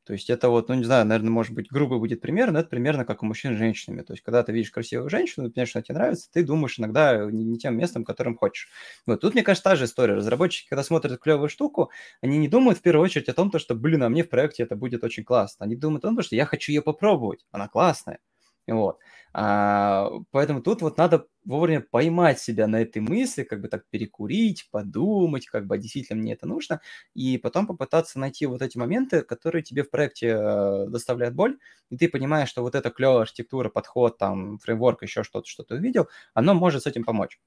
[0.05, 2.69] То есть это вот, ну не знаю, наверное, может быть, грубо будет пример, но это
[2.69, 4.03] примерно как у мужчин с женщинами.
[4.03, 6.79] То есть когда ты видишь красивую женщину, ты понимаешь, что она тебе нравится, ты думаешь
[6.79, 8.69] иногда не, не тем местом, которым хочешь.
[9.07, 10.15] Вот тут, мне кажется, та же история.
[10.15, 11.91] Разработчики, когда смотрят клевую штуку,
[12.21, 14.63] они не думают в первую очередь о том, то, что, блин, а мне в проекте
[14.63, 15.65] это будет очень классно.
[15.65, 18.19] Они думают о том, что я хочу ее попробовать, она классная.
[18.67, 18.99] Вот.
[19.35, 24.69] А, поэтому тут вот надо вовремя поймать себя на этой мысли, как бы так перекурить,
[24.71, 26.81] подумать, как бы а действительно мне это нужно,
[27.15, 31.59] и потом попытаться найти вот эти моменты, которые тебе в проекте э, доставляют боль,
[31.91, 35.75] и ты понимаешь, что вот эта клевая архитектура, подход, там, фреймворк, еще что-то, что ты
[35.75, 37.39] увидел, оно может с этим помочь.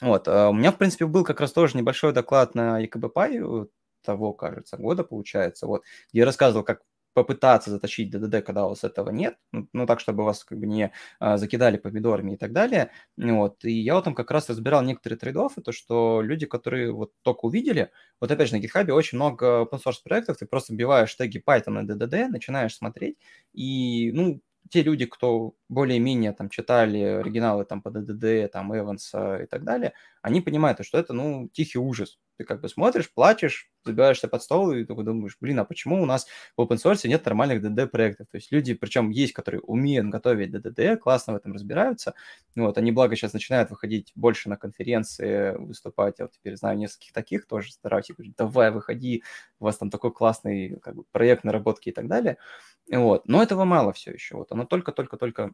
[0.00, 3.68] Вот, э, у меня, в принципе, был как раз тоже небольшой доклад на EKB
[4.02, 5.82] того, кажется, года, получается, вот,
[6.12, 6.82] я рассказывал, как
[7.14, 10.66] попытаться затащить ДДД, когда у вас этого нет, ну, ну так, чтобы вас как бы
[10.66, 12.90] не а, закидали помидорами и так далее.
[13.16, 13.64] Вот.
[13.64, 17.46] И я вот там как раз разбирал некоторые трейдофы, то, что люди, которые вот только
[17.46, 17.90] увидели,
[18.20, 21.82] вот опять же на GitHub очень много open source проектов, ты просто вбиваешь теги Python
[21.82, 23.16] и DDD, начинаешь смотреть,
[23.52, 24.40] и, ну,
[24.70, 29.92] те люди, кто более-менее там читали оригиналы там по ДДД, там Эванса и так далее,
[30.22, 32.18] они понимают, что это, ну, тихий ужас.
[32.36, 36.06] Ты как бы смотришь, плачешь, забираешься под стол и такой думаешь, блин, а почему у
[36.06, 36.26] нас
[36.56, 38.26] в open source нет нормальных DD-проектов?
[38.28, 42.14] То есть люди, причем есть, которые умеют готовить DDD, классно в этом разбираются.
[42.56, 46.16] Вот, они, благо, сейчас начинают выходить больше на конференции, выступать.
[46.18, 49.22] Я вот теперь знаю нескольких таких тоже, стараюсь говорить, давай, выходи,
[49.60, 52.38] у вас там такой классный как бы, проект наработки и так далее.
[52.90, 54.36] Вот, но этого мало все еще.
[54.36, 55.52] Вот, оно только-только-только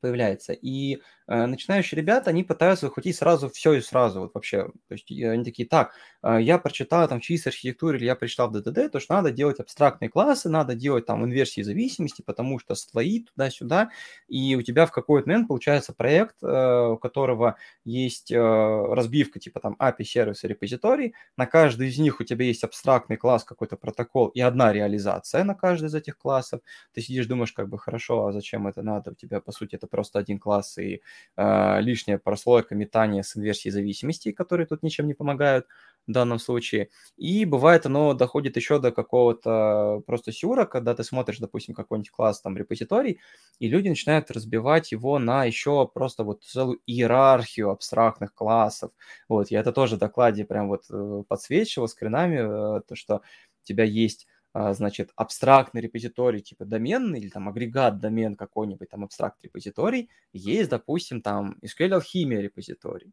[0.00, 0.52] появляется.
[0.52, 4.64] И э, начинающие ребята, они пытаются захватить сразу все и сразу, вот вообще.
[4.88, 5.92] То есть они такие, так,
[6.22, 9.30] э, я прочитал там в чьей архитектуре или я прочитал в ДДД, то что надо
[9.30, 13.90] делать абстрактные классы, надо делать там инверсии зависимости, потому что слои туда-сюда,
[14.28, 19.60] и у тебя в какой-то момент получается проект, э, у которого есть э, разбивка типа
[19.60, 23.76] там API, сервис и репозиторий, на каждый из них у тебя есть абстрактный класс, какой-то
[23.76, 26.60] протокол и одна реализация на каждый из этих классов.
[26.92, 29.10] Ты сидишь, думаешь, как бы хорошо, а зачем это надо?
[29.12, 31.02] У тебя, по сути, это просто один класс и
[31.36, 35.66] э, лишняя прослойка метания с инверсией зависимости, которые тут ничем не помогают
[36.06, 36.88] в данном случае.
[37.16, 42.40] И бывает оно доходит еще до какого-то просто сюра, когда ты смотришь, допустим, какой-нибудь класс
[42.40, 43.20] там репозиторий,
[43.58, 48.92] и люди начинают разбивать его на еще просто вот целую иерархию абстрактных классов.
[49.28, 53.64] Вот, я это тоже в докладе прям вот э, подсвечивал скринами, э, то, что у
[53.64, 54.26] тебя есть
[54.72, 61.20] значит, абстрактный репозиторий типа доменный или там агрегат домен какой-нибудь там абстракт репозиторий, есть, допустим,
[61.20, 63.12] там SQL алхимия репозиторий.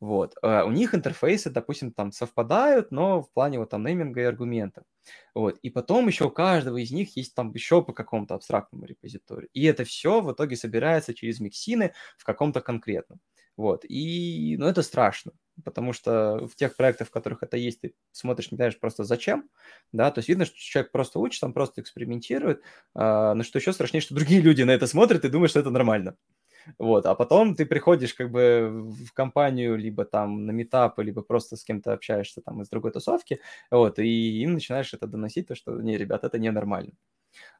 [0.00, 0.34] Вот.
[0.42, 4.84] А, у них интерфейсы, допустим, там совпадают, но в плане вот там нейминга и аргументов.
[5.34, 5.58] Вот.
[5.62, 9.48] И потом еще у каждого из них есть там еще по какому-то абстрактному репозиторию.
[9.54, 13.20] И это все в итоге собирается через миксины в каком-то конкретном.
[13.56, 13.84] Вот.
[13.88, 15.32] И, ну, это страшно
[15.64, 19.48] потому что в тех проектах, в которых это есть, ты смотришь, не знаешь просто зачем,
[19.92, 22.62] да, то есть видно, что человек просто учится, он просто экспериментирует,
[22.94, 25.70] а, но что еще страшнее, что другие люди на это смотрят и думают, что это
[25.70, 26.16] нормально.
[26.78, 31.56] Вот, а потом ты приходишь как бы в компанию, либо там на метапы, либо просто
[31.56, 33.40] с кем-то общаешься там из другой тусовки,
[33.70, 36.92] вот, и им начинаешь это доносить, то, что, не, ребят, это ненормально.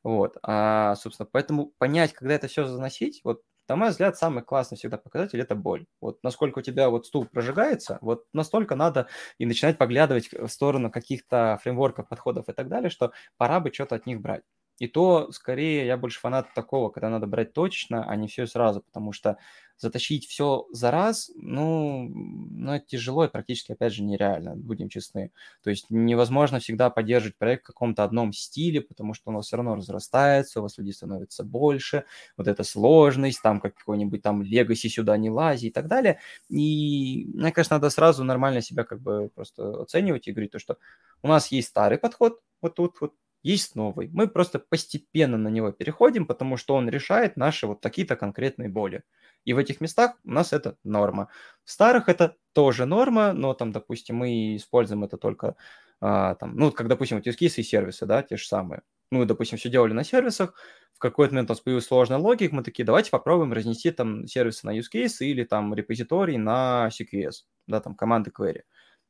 [0.03, 4.77] Вот, а, собственно, поэтому понять, когда это все заносить, вот на мой взгляд, самый классный
[4.79, 5.87] всегда показатель– это боль.
[6.01, 9.09] Вот насколько у тебя вот стул прожигается, вот настолько надо
[9.39, 13.97] и начинать поглядывать в сторону каких-то фреймворков, подходов и так далее, что пора бы что-то
[13.97, 14.43] от них брать.
[14.79, 18.81] И то, скорее, я больше фанат такого, когда надо брать точечно, а не все сразу,
[18.83, 19.39] потому что
[19.79, 25.33] затащить все за раз, ну, ну, это тяжело и практически, опять же, нереально, будем честны.
[25.63, 29.75] То есть невозможно всегда поддерживать проект в каком-то одном стиле, потому что он все равно
[29.75, 32.05] разрастается, у вас людей становится больше,
[32.37, 36.21] вот эта сложность, там какой-нибудь там легаси сюда не лази и так далее.
[36.49, 40.79] И мне кажется, надо сразу нормально себя как бы просто оценивать и говорить то, что
[41.23, 44.09] у нас есть старый подход, вот тут вот есть новый.
[44.13, 49.03] Мы просто постепенно на него переходим, потому что он решает наши вот такие-то конкретные боли.
[49.45, 51.29] И в этих местах у нас это норма.
[51.65, 55.57] В старых это тоже норма, но там, допустим, мы используем это только,
[56.01, 58.83] а, там, ну, как, допустим, вот case и сервисы, да, те же самые.
[59.11, 60.55] Ну, допустим, все делали на сервисах,
[60.95, 64.67] в какой-то момент у нас появилась сложная логика, мы такие, давайте попробуем разнести там сервисы
[64.67, 68.63] на use case или там репозиторий на CQS, да, там команды query.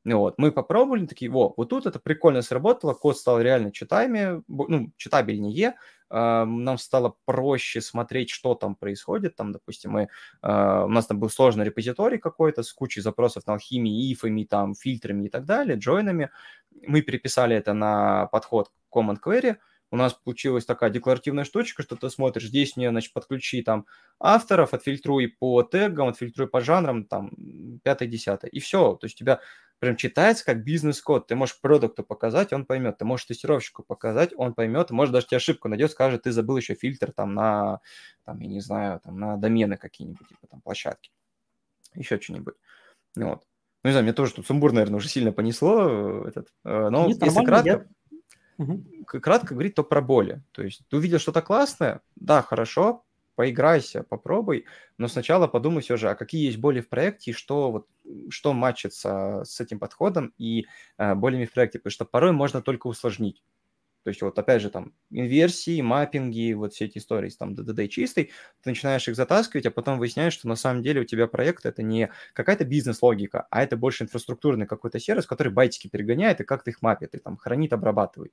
[0.04, 4.90] Вот, мы попробовали, такие, во, вот тут это прикольно сработало, код стал реально читаемее, ну,
[4.96, 5.76] читабельнее,
[6.10, 10.08] э, нам стало проще смотреть, что там происходит, там, допустим, мы,
[10.42, 14.74] э, у нас там был сложный репозиторий какой-то с кучей запросов на алхимии, ифами, там,
[14.74, 16.30] фильтрами и так далее, джойнами,
[16.72, 19.56] мы переписали это на подход Command Query,
[19.92, 23.86] у нас получилась такая декларативная штучка, что ты смотришь, здесь мне, значит, подключи там
[24.18, 27.30] авторов, отфильтруй по тегам, отфильтруй по жанрам, там,
[27.84, 28.94] пятое-десятое, и все.
[28.94, 29.40] То есть у тебя
[29.82, 31.26] прям читается как бизнес-код.
[31.26, 32.98] Ты можешь продукту показать, он поймет.
[32.98, 34.92] Ты можешь тестировщику показать, он поймет.
[34.92, 37.80] Может, даже тебе ошибку найдет, скажет, ты забыл еще фильтр там на,
[38.24, 41.10] там, я не знаю, там на домены какие-нибудь, типа там площадки.
[41.96, 42.54] Еще что-нибудь.
[43.16, 43.42] Вот.
[43.82, 46.26] Ну, не знаю, мне тоже тут сумбур, наверное, уже сильно понесло.
[46.26, 48.24] Э, этот, э, но Нет, если кратко, я...
[48.58, 48.84] угу.
[49.04, 50.44] кратко говорить, то про боли.
[50.52, 53.04] То есть ты увидел что-то классное, да, хорошо,
[53.34, 54.66] поиграйся, попробуй,
[54.98, 57.86] но сначала подумай все же, а какие есть боли в проекте, и что, вот,
[58.30, 60.66] что матчится с этим подходом и
[60.98, 63.42] э, болями в проекте, потому что порой можно только усложнить.
[64.04, 68.32] То есть вот опять же там инверсии, маппинги, вот все эти истории там DDD чистый,
[68.60, 71.82] ты начинаешь их затаскивать, а потом выясняешь, что на самом деле у тебя проект это
[71.84, 76.82] не какая-то бизнес-логика, а это больше инфраструктурный какой-то сервис, который байтики перегоняет и как-то их
[76.82, 78.32] мапит, и там хранит, обрабатывает.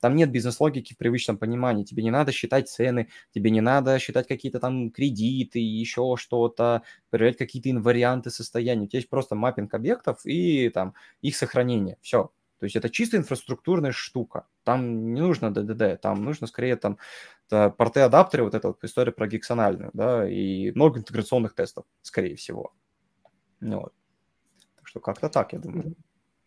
[0.00, 1.84] Там нет бизнес-логики в привычном понимании.
[1.84, 7.36] Тебе не надо считать цены, тебе не надо считать какие-то там кредиты, еще что-то, проверять
[7.36, 8.84] какие-то инварианты состояния.
[8.84, 11.98] У тебя есть просто маппинг объектов и там их сохранение.
[12.00, 12.32] Все.
[12.58, 14.46] То есть это чисто инфраструктурная штука.
[14.64, 16.98] Там не нужно DDD, там нужно скорее там
[17.48, 22.74] порты адаптеры, вот эта вот история про гексональную, да, и много интеграционных тестов, скорее всего.
[23.62, 23.94] Вот.
[24.76, 25.94] Так что как-то так, я думаю.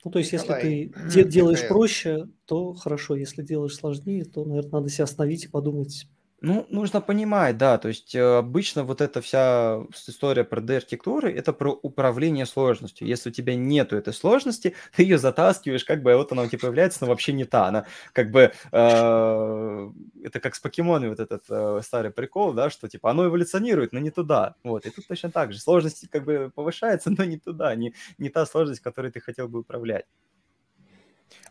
[0.03, 3.15] Ну, то есть, если ты де- делаешь проще, то хорошо.
[3.15, 6.07] Если делаешь сложнее, то, наверное, надо себя остановить и подумать,
[6.45, 11.53] ну, нужно понимать, да, то есть э, обычно вот эта вся история про D-архитектуры, это
[11.53, 13.07] про управление сложностью.
[13.07, 16.47] Если у тебя нету этой сложности, ты ее затаскиваешь, как бы а вот она у
[16.47, 17.67] тебя появляется, но вообще не та.
[17.67, 19.89] Она как бы, э,
[20.23, 23.99] это как с покемонами вот этот э, старый прикол, да, что типа оно эволюционирует, но
[23.99, 24.55] не туда.
[24.63, 25.59] Вот, и тут точно так же.
[25.59, 29.59] Сложность как бы повышается, но не туда, не, не та сложность, которой ты хотел бы
[29.59, 30.05] управлять.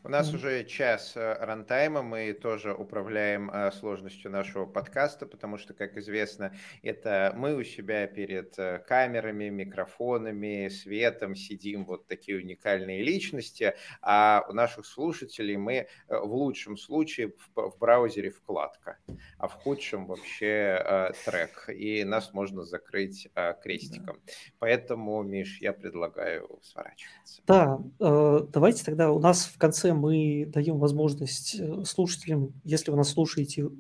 [0.05, 0.37] У нас mm-hmm.
[0.37, 6.55] уже час э, рантайма, мы тоже управляем э, сложностью нашего подкаста, потому что, как известно,
[6.83, 14.45] это мы у себя перед э, камерами, микрофонами, светом сидим вот такие уникальные личности, а
[14.49, 18.99] у наших слушателей мы в лучшем случае в, браузере вкладка,
[19.39, 23.29] а в худшем вообще трек, и нас можно закрыть
[23.63, 24.21] крестиком.
[24.27, 24.33] Да.
[24.59, 27.43] Поэтому, Миш, я предлагаю сворачиваться.
[27.47, 33.11] Да, давайте тогда у нас в конце мы даем возможность э, слушателям, если вы нас
[33.11, 33.71] слушаете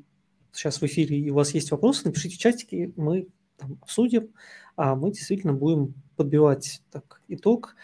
[0.53, 4.30] сейчас в эфире и у вас есть вопросы, напишите в чатике, мы там обсудим,
[4.76, 7.76] а мы действительно будем подбивать так, итог.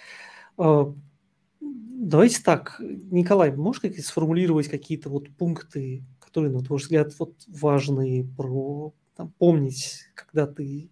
[0.57, 0.93] А,
[1.61, 8.25] давайте так, Николай, можешь как сформулировать какие-то вот пункты, которые, на твой взгляд, вот важные
[8.25, 10.91] про там, помнить, когда ты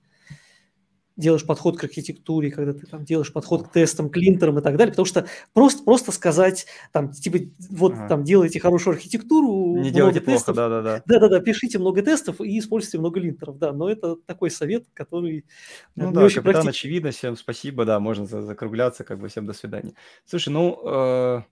[1.17, 4.77] делаешь подход к архитектуре, когда ты там делаешь подход к тестам, к линтерам и так
[4.77, 7.39] далее, потому что просто, просто сказать, там, типа,
[7.71, 8.09] вот ага.
[8.09, 11.03] там делайте хорошую архитектуру, не делайте плохо, да-да-да.
[11.07, 15.47] Да-да-да, пишите много тестов и используйте много линтеров, да, но это такой совет, который
[15.95, 19.95] Ну да, очень капитан, очевидно, всем спасибо, да, можно закругляться, как бы всем до свидания.
[20.27, 21.43] Слушай, ну, э...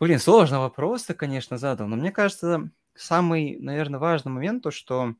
[0.00, 5.14] блин, сложный вопрос ты, конечно, задал, но мне кажется, самый, наверное, важный момент то, что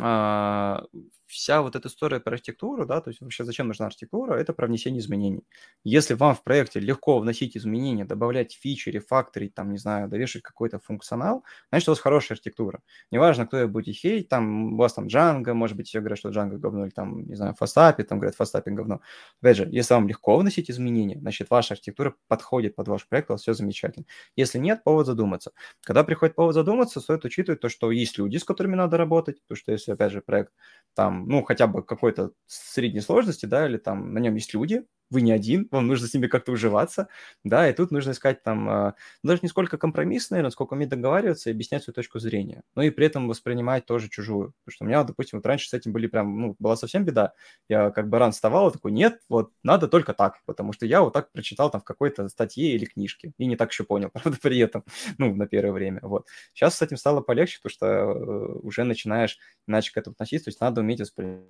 [0.00, 0.78] э
[1.26, 4.66] вся вот эта история про архитектуру, да, то есть вообще зачем нужна архитектура, это про
[4.66, 5.44] внесение изменений.
[5.84, 10.78] Если вам в проекте легко вносить изменения, добавлять фичи, рефакторить, там, не знаю, довешивать какой-то
[10.78, 12.80] функционал, значит, у вас хорошая архитектура.
[13.10, 16.30] Неважно, кто ее будет хейтить, там, у вас там Django, может быть, все говорят, что
[16.30, 19.00] Django говно, или там, не знаю, Fastappi, там говорят, Fastappi говно.
[19.40, 23.34] Опять же, если вам легко вносить изменения, значит, ваша архитектура подходит под ваш проект, у
[23.34, 24.06] вас все замечательно.
[24.36, 25.52] Если нет, повод задуматься.
[25.82, 29.56] Когда приходит повод задуматься, стоит учитывать то, что есть люди, с которыми надо работать, потому
[29.56, 30.52] что если, опять же, проект
[30.94, 34.84] там там, ну, хотя бы какой-то средней сложности, да, или там на нем есть люди,
[35.14, 37.08] вы не один, вам нужно с ними как-то уживаться,
[37.44, 41.48] да, и тут нужно искать там а, даже не сколько компромисс, наверное, сколько уметь договариваться
[41.50, 44.88] и объяснять свою точку зрения, но и при этом воспринимать тоже чужую, потому что у
[44.88, 47.32] меня, допустим, вот раньше с этим были прям, ну, была совсем беда,
[47.68, 51.12] я как бы ран вставал, такой, нет, вот надо только так, потому что я вот
[51.12, 54.58] так прочитал там в какой-то статье или книжке, и не так еще понял, правда, при
[54.58, 54.84] этом,
[55.18, 56.26] ну, на первое время, вот.
[56.52, 60.48] Сейчас с этим стало полегче, потому что э, уже начинаешь иначе к этому относиться, то
[60.50, 61.44] есть надо уметь воспринимать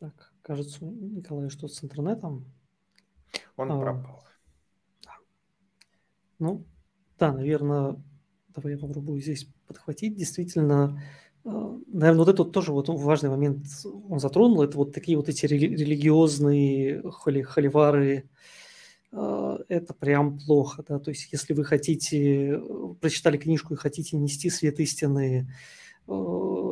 [0.00, 2.44] Так, кажется, у Николая что-то с интернетом.
[3.56, 4.24] Он а, пропал.
[5.04, 5.12] Да.
[6.40, 6.64] Ну,
[7.20, 8.02] да, наверное,
[8.48, 10.16] давай я попробую здесь подхватить.
[10.16, 11.00] Действительно,
[11.44, 13.64] а, наверное, вот это тоже вот важный момент
[14.08, 14.60] он затронул.
[14.60, 18.28] Это вот такие вот эти религиозные холи, холивары,
[19.12, 22.60] а, это прям плохо, да, то есть если вы хотите,
[23.00, 25.48] прочитали книжку и хотите нести свет истины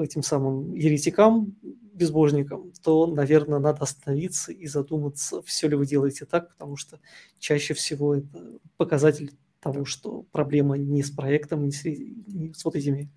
[0.03, 1.55] этим самым еретикам,
[1.99, 7.01] безбожником, то, наверное, надо остановиться и задуматься, все ли вы делаете так, потому что
[7.39, 12.77] чаще всего это показатель того, что проблема не с проектом, не с, не с вот
[12.77, 13.11] этими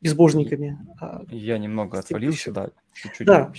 [0.00, 0.78] безбожниками.
[0.98, 3.52] А Я немного отвалился, да, чуть-чуть да,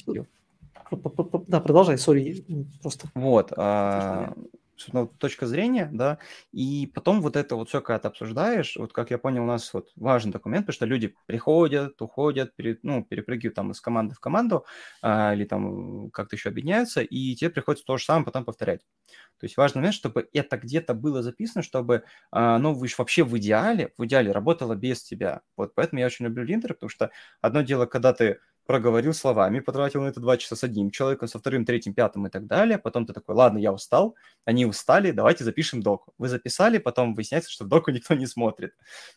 [1.47, 2.43] да, продолжай, сори,
[2.81, 3.07] просто.
[3.13, 4.33] Вот, а,
[4.91, 6.19] ну, точка зрения, да,
[6.51, 9.73] и потом вот это вот все, когда ты обсуждаешь, вот как я понял, у нас
[9.73, 14.19] вот важный документ, потому что люди приходят, уходят, пере, ну, перепрыгивают там из команды в
[14.19, 14.65] команду,
[15.01, 18.81] а, или там как-то еще объединяются, и тебе приходится то же самое потом повторять.
[19.39, 23.37] То есть важный момент, чтобы это где-то было записано, чтобы, а, ну, вы вообще в
[23.37, 25.41] идеале, в идеале работало без тебя.
[25.57, 27.11] Вот поэтому я очень люблю линтеры, потому что
[27.41, 31.39] одно дело, когда ты проговорил словами, потратил на это два часа с одним человеком, со
[31.39, 32.77] вторым, третьим, пятым и так далее.
[32.77, 36.13] Потом ты такой, ладно, я устал, они устали, давайте запишем доку.
[36.17, 38.73] Вы записали, потом выясняется, что доку никто не смотрит.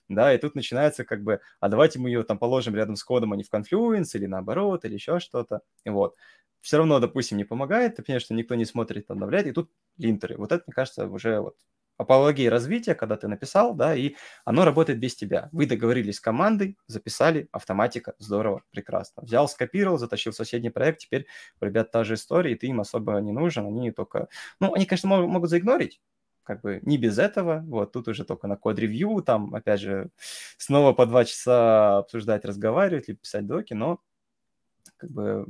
[0.09, 3.33] Да, и тут начинается как бы, а давайте мы ее там положим рядом с кодом,
[3.33, 5.61] а не в Confluence или наоборот, или еще что-то.
[5.85, 6.17] И вот.
[6.63, 10.37] Все равно, допустим, не помогает, ты понимаешь, что никто не смотрит, обновляет, и тут линтеры.
[10.37, 11.57] Вот это, мне кажется, уже вот
[11.99, 15.49] апологии развития, когда ты написал, да, и оно работает без тебя.
[15.53, 19.23] Вы договорились с командой, записали, автоматика, здорово, прекрасно.
[19.23, 21.27] Взял, скопировал, затащил в соседний проект, теперь
[21.61, 24.29] у ребят та же история, и ты им особо не нужен, они только...
[24.61, 26.01] Ну, они, конечно, могут, заигнорить,
[26.43, 30.11] как бы не без этого, вот, тут уже только на код-ревью, там, опять же,
[30.59, 34.01] снова по два часа обсуждать, разговаривать или писать доки, но
[34.97, 35.47] как бы,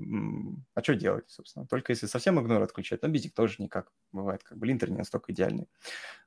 [0.75, 1.67] а что делать, собственно?
[1.67, 5.33] Только если совсем игнор отключать, но бизик тоже никак бывает, как бы линтер не настолько
[5.33, 5.69] идеальный.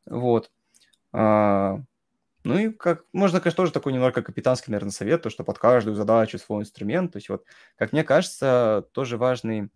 [0.06, 0.52] Вот.
[1.14, 1.80] А,
[2.44, 5.96] ну и как, можно, конечно, тоже такой немного капитанский, наверное, совет, то, что под каждую
[5.96, 7.14] задачу свой инструмент.
[7.14, 7.46] То есть вот,
[7.78, 9.70] как мне кажется, тоже важный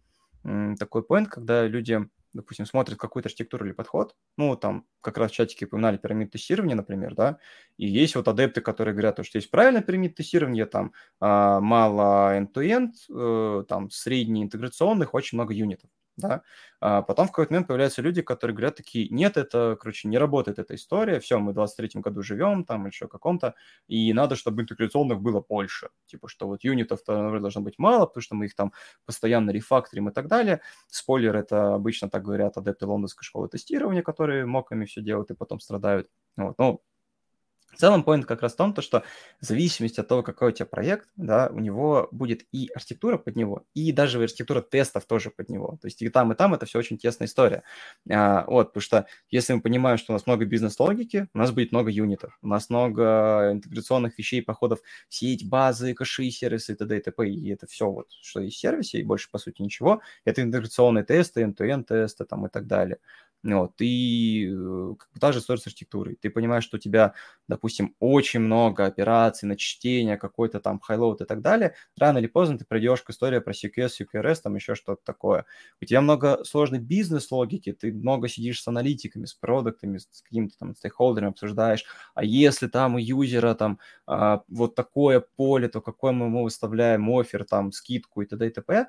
[0.44, 5.32] м, такой point, когда люди допустим, смотрят какую-то архитектуру или подход, ну, там как раз
[5.32, 7.38] в чатике упоминали пирамид тестирования, например, да,
[7.78, 12.92] и есть вот адепты, которые говорят, что есть правильное пирамид тестирование, там а, мало end-to-end,
[13.10, 16.44] э, там средний интеграционных, очень много юнитов да,
[16.80, 20.60] а потом в какой-то момент появляются люди, которые говорят такие, нет, это, короче, не работает
[20.60, 23.56] эта история, все, мы в 23-м году живем, там, еще каком-то,
[23.88, 28.36] и надо, чтобы интеграционных было больше, типа, что вот юнитов-то, должно быть мало, потому что
[28.36, 28.74] мы их там
[29.06, 30.62] постоянно рефакторим и так далее.
[30.88, 35.60] Спойлер, это обычно так говорят адепты лондонской школы тестирования, которые моками все делают и потом
[35.60, 36.10] страдают.
[36.38, 36.82] Вот, ну,
[37.74, 39.04] в целом, point как раз в том, то, что
[39.42, 43.36] в зависимости от того, какой у тебя проект, да, у него будет и архитектура под
[43.36, 45.78] него, и даже архитектура тестов тоже под него.
[45.82, 47.64] То есть и там, и там это все очень тесная история.
[48.10, 51.72] А, вот, потому что если мы понимаем, что у нас много бизнес-логики, у нас будет
[51.72, 56.98] много юнитов, у нас много интеграционных вещей, походов в сеть, базы, кэши, сервисы и т.д.
[56.98, 57.30] и т.п.
[57.30, 60.02] И это все вот, что есть в сервисе, и больше, по сути, ничего.
[60.26, 63.00] Это интеграционные тесты, end-to-end тесты там и так далее.
[63.44, 66.16] Вот, и э, та же история с архитектурой.
[66.16, 67.14] Ты понимаешь, что у тебя,
[67.50, 71.76] допустим, очень много операций на чтение, какой-то там highload и так далее.
[71.98, 75.46] Рано или поздно ты придешь к истории про CQS, CQRS, там еще что-то такое.
[75.82, 80.74] У тебя много сложной бизнес-логики, ты много сидишь с аналитиками, с продуктами, с какими-то там
[80.74, 81.84] стейкхолдерами обсуждаешь.
[82.16, 83.78] А если там у юзера там
[84.08, 88.48] а, вот такое поле, то какой мы ему выставляем офер, там, скидку и т.д.
[88.48, 88.88] и т.п.,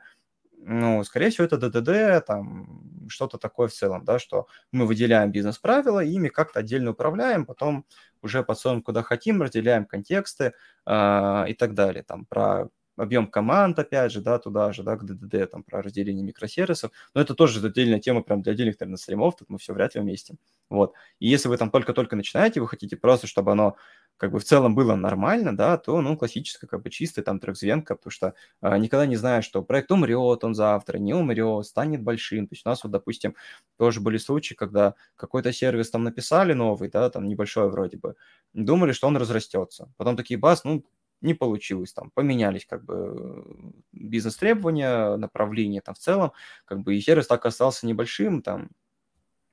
[0.66, 6.02] ну, скорее всего, это ДДД, там, что-то такое в целом, да, что мы выделяем бизнес-правила,
[6.02, 7.84] ими как-то отдельно управляем, потом
[8.22, 10.54] уже подсовываем куда хотим, разделяем контексты
[10.86, 15.04] э, и так далее, там, про объем команд, опять же, да, туда же, да, к
[15.04, 16.92] ДДД, там, про разделение микросервисов.
[17.14, 20.00] Но это тоже отдельная тема прям для отдельных, наверное, стримов, тут мы все вряд ли
[20.00, 20.36] вместе.
[20.70, 20.94] Вот.
[21.18, 23.76] И если вы там только-только начинаете, вы хотите просто, чтобы оно
[24.16, 27.96] как бы в целом было нормально, да, то, ну, классическая, как бы чистая там трехзвенка,
[27.96, 32.46] потому что а, никогда не знаю, что проект умрет он завтра, не умрет, станет большим.
[32.48, 33.34] То есть у нас вот, допустим,
[33.78, 38.14] тоже были случаи, когда какой-то сервис там написали новый, да, там небольшой вроде бы,
[38.52, 39.92] думали, что он разрастется.
[39.96, 40.84] Потом такие, бас, ну,
[41.20, 43.44] не получилось, там поменялись как бы
[43.92, 46.32] бизнес-требования, направления там в целом,
[46.66, 48.70] как бы и сервис так остался небольшим, там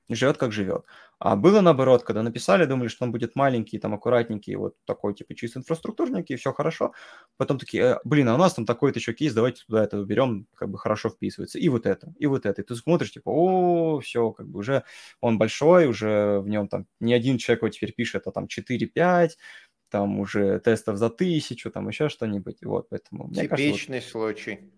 [0.08, 0.84] живет как живет.
[1.24, 5.36] А было наоборот, когда написали, думали, что он будет маленький, там аккуратненький, вот такой типа
[5.36, 6.94] чисто инфраструктурненький, все хорошо.
[7.36, 10.48] Потом такие, э, блин, а у нас там такой-то еще кейс, давайте туда это уберем,
[10.56, 11.60] как бы хорошо вписывается.
[11.60, 12.62] И вот это, и вот это.
[12.62, 14.82] И ты смотришь, типа, о, все, как бы уже
[15.20, 19.30] он большой, уже в нем там не один человек его теперь пишет, а там 4-5,
[19.90, 22.64] там уже тестов за тысячу, там еще что-нибудь.
[22.64, 23.32] Вот, поэтому...
[23.32, 23.48] Типичный
[24.00, 24.24] кажется, вот...
[24.24, 24.72] случай.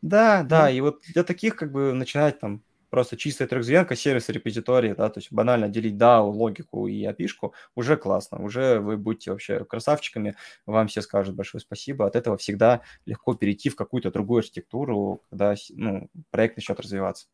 [0.00, 0.76] Да, да, mm.
[0.76, 5.18] и вот для таких как бы начинать там просто чистая трехзвенка, сервис репозитории, да, то
[5.20, 7.28] есть банально делить DAO, логику и api
[7.74, 10.36] уже классно, уже вы будете вообще красавчиками,
[10.66, 15.54] вам все скажут большое спасибо, от этого всегда легко перейти в какую-то другую архитектуру, когда
[15.70, 17.26] ну, проект начнет развиваться.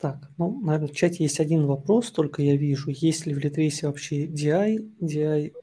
[0.00, 2.90] Так, ну, наверное, в чате есть один вопрос, только я вижу.
[2.90, 4.90] Есть ли в Литресе вообще DI?
[5.00, 5.54] DI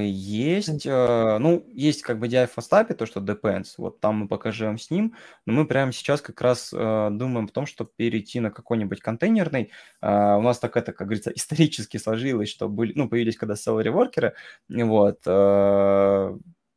[0.00, 4.28] есть, э, ну, есть как бы DI в фастапе, то, что depends, вот там мы
[4.28, 5.14] покажем с ним,
[5.46, 9.70] но мы прямо сейчас как раз э, думаем о том, чтобы перейти на какой-нибудь контейнерный.
[10.00, 14.32] У нас так это, как говорится, исторически сложилось, что были, ну, появились когда salary workеры,
[14.68, 15.24] вот,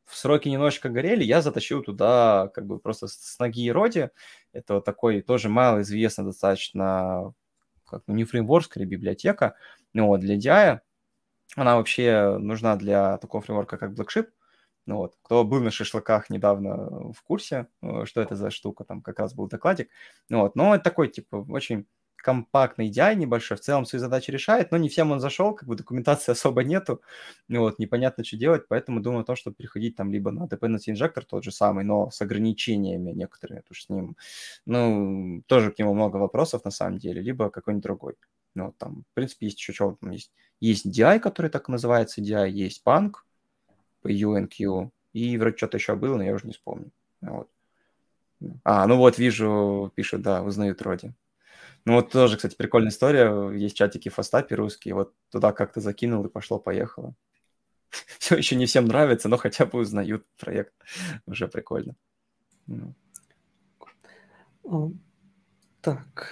[0.08, 4.10] сроки немножечко горели, я затащил туда как бы просто с ноги и роди.
[4.54, 7.34] Это вот такой тоже малоизвестный достаточно
[7.86, 9.56] как ну, не фреймворк, скорее библиотека.
[9.94, 10.80] Ну, вот, для DI
[11.56, 14.28] она вообще нужна для такого фреймворка, как Blackship.
[14.86, 15.16] Ну, вот.
[15.24, 19.34] Кто был на шашлыках недавно в курсе, э, что это за штука, там как раз
[19.34, 19.90] был докладик.
[20.30, 20.56] Ну, вот.
[20.56, 21.88] Но это такой, типа, очень
[22.26, 25.76] компактный DI небольшой, в целом свои задачи решает, но не всем он зашел, как бы
[25.76, 27.02] документации особо нету,
[27.48, 30.92] ну вот, непонятно, что делать, поэтому думаю о том, чтобы переходить там либо на Dependency
[30.94, 34.18] Injector тот же самый, но с ограничениями некоторыми, потому что с ним,
[34.66, 38.16] ну, тоже к нему много вопросов на самом деле, либо какой-нибудь другой.
[38.56, 40.32] Ну, там, в принципе, есть еще что там есть.
[40.60, 43.16] Есть DI, который так называется DI, есть Punk,
[44.04, 46.92] UNQ, и вроде что-то еще было, но я уже не вспомню.
[47.22, 47.50] Вот.
[48.64, 51.14] А, ну вот, вижу, пишут, да, узнают вроде.
[51.86, 53.52] Ну вот тоже, кстати, прикольная история.
[53.52, 54.96] Есть чатики в Фастапе русские.
[54.96, 57.14] Вот туда как-то закинул и пошло-поехало.
[58.20, 60.74] Все еще не всем нравится, но хотя бы узнают проект.
[61.26, 61.96] Уже прикольно.
[62.68, 62.96] Ну.
[65.82, 66.32] Так.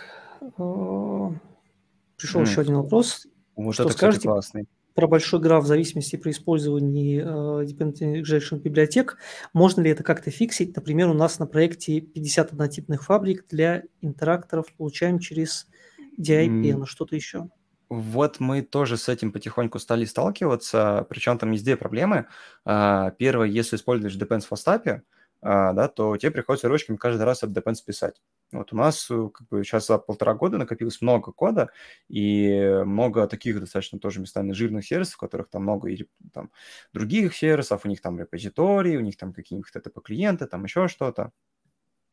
[2.17, 2.49] Пришел mm.
[2.49, 3.27] еще один вопрос.
[3.55, 4.19] Вот что это, скажете?
[4.19, 9.17] кстати, классный про большой граф зависимости при использовании э, Dependent Injection библиотек.
[9.53, 10.75] Можно ли это как-то фиксить?
[10.75, 15.67] Например, у нас на проекте 50 однотипных фабрик для интеракторов получаем через
[16.19, 16.77] DIP, mm.
[16.77, 17.49] но что-то еще.
[17.89, 22.27] Вот мы тоже с этим потихоньку стали сталкиваться, причем там есть две проблемы.
[22.65, 25.03] А, первое, если используешь Depends в Остапе,
[25.41, 28.21] да, то тебе приходится ручками каждый раз этот Depends писать.
[28.53, 31.71] Вот у нас э, как бы сейчас за полтора года накопилось много кода
[32.07, 36.51] и много таких достаточно тоже местами жирных сервисов, в которых там много или там
[36.93, 41.31] других сервисов, у них там репозитории, у них там какие-нибудь TTP-клиенты, там еще что-то.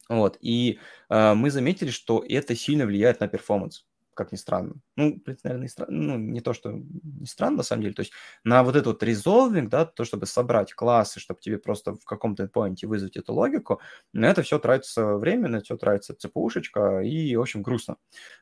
[0.08, 4.74] Вот, и э, мы заметили, что это сильно влияет на перформанс как ни странно.
[4.96, 5.84] Ну, наверное, не.
[5.88, 7.94] Ну, не то, что не странно, на самом деле.
[7.94, 8.12] То есть
[8.44, 12.44] на вот этот вот resolving, да, то, чтобы собрать классы, чтобы тебе просто в каком-то
[12.44, 13.80] endpoint вызвать эту логику,
[14.12, 17.96] на это все тратится время, на это все тратится цепушечка, и, в общем, грустно.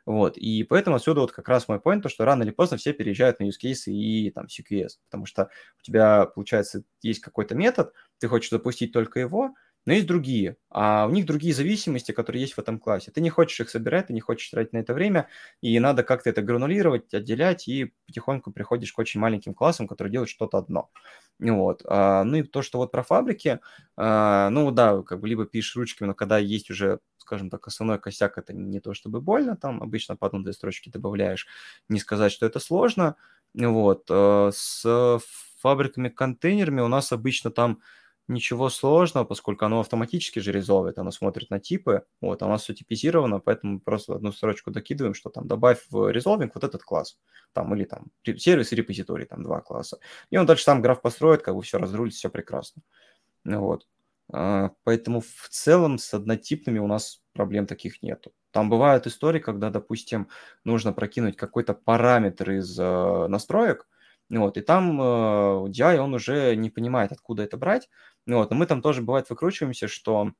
[0.06, 0.36] Вот.
[0.36, 3.40] И поэтому отсюда вот как раз мой point, то, что рано или поздно все переезжают
[3.40, 8.28] на use case и там CQS, потому что у тебя, получается, есть какой-то метод, ты
[8.28, 9.54] хочешь запустить только его,
[9.88, 13.10] но есть другие, а у них другие зависимости, которые есть в этом классе.
[13.10, 15.28] Ты не хочешь их собирать, ты не хочешь тратить на это время,
[15.62, 20.28] и надо как-то это гранулировать, отделять, и потихоньку приходишь к очень маленьким классам, которые делают
[20.28, 20.90] что-то одно.
[21.40, 21.80] Вот.
[21.86, 23.60] А, ну и то, что вот про фабрики,
[23.96, 27.98] а, ну да, как бы либо пишешь ручками, но когда есть уже скажем так, основной
[27.98, 31.46] косяк это не то чтобы больно, там обычно по одной-две строчки добавляешь,
[31.88, 33.16] не сказать, что это сложно.
[33.54, 34.04] Вот.
[34.10, 35.18] А, с
[35.62, 37.80] фабриками-контейнерами у нас обычно там
[38.28, 42.74] ничего сложного, поскольку оно автоматически же резолвит, оно смотрит на типы, вот, у нас все
[42.74, 47.18] типизировано, поэтому просто одну строчку докидываем, что там добавь в резолвинг вот этот класс,
[47.52, 48.06] там, или там
[48.36, 49.98] сервис и репозиторий, там два класса.
[50.30, 52.82] И он дальше сам граф построит, как бы все разрулит, все прекрасно.
[53.44, 53.86] Вот.
[54.30, 58.32] А, поэтому в целом с однотипными у нас проблем таких нету.
[58.50, 60.28] Там бывают истории, когда, допустим,
[60.64, 63.87] нужно прокинуть какой-то параметр из э, настроек,
[64.30, 65.04] вот, и там э,
[65.70, 67.88] DI, он уже не понимает, откуда это брать.
[68.26, 70.32] Вот, но мы там тоже, бывает, выкручиваемся, что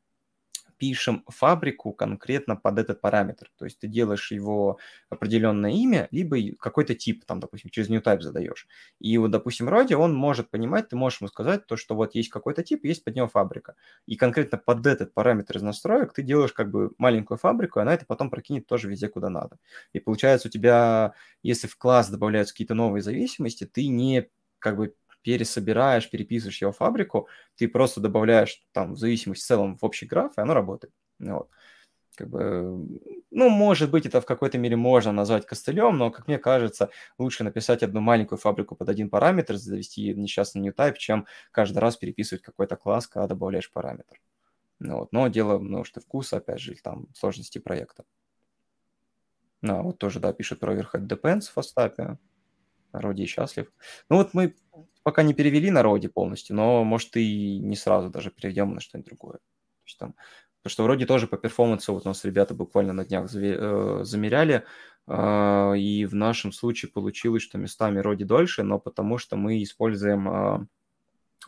[0.79, 3.51] пишем фабрику конкретно под этот параметр.
[3.59, 4.79] То есть ты делаешь его
[5.11, 8.67] определенное имя, либо какой-то тип, там, допустим, через new type задаешь.
[9.01, 12.31] И вот, допустим, Роди, он может понимать, ты можешь ему сказать то, что вот есть
[12.31, 13.75] какой-то тип, есть под него фабрика.
[14.07, 17.95] И конкретно под этот параметр из настроек ты делаешь как бы маленькую фабрику, и она
[17.95, 19.59] это потом прокинет тоже везде, куда надо.
[19.93, 21.13] И получается у тебя,
[21.43, 24.95] если в класс добавляются какие-то новые зависимости, ты не как бы
[25.29, 30.33] пересобираешь, переписываешь его фабрику, ты просто добавляешь там в зависимость в целом в общий граф,
[30.39, 30.95] и оно работает.
[31.19, 31.51] Вот.
[32.17, 32.89] Как бы,
[33.31, 37.45] ну, может быть, это в какой-то мере можно назвать костылем, но, как мне кажется, лучше
[37.45, 42.43] написать одну маленькую фабрику под один параметр, завести несчастный new type, чем каждый раз переписывать
[42.43, 44.19] какой-то класс, когда добавляешь параметр.
[44.79, 45.13] Ну, вот.
[45.13, 48.05] Но дело, ну, что вкуса, опять же, там сложности проекта.
[49.61, 52.17] Ну, вот тоже, да, пишет про Overhead Depends в Остапе.
[52.93, 53.73] Роди счастлив.
[54.09, 54.55] Ну вот мы
[55.03, 59.09] пока не перевели на Роди полностью, но, может, и не сразу даже переведем на что-нибудь
[59.09, 59.39] другое.
[59.39, 60.15] То есть, там,
[60.63, 64.65] потому что вроде тоже по перформансу, вот у нас ребята буквально на днях э, замеряли,
[65.07, 70.29] э, и в нашем случае получилось, что местами Роди дольше, но потому что мы используем
[70.29, 70.67] э,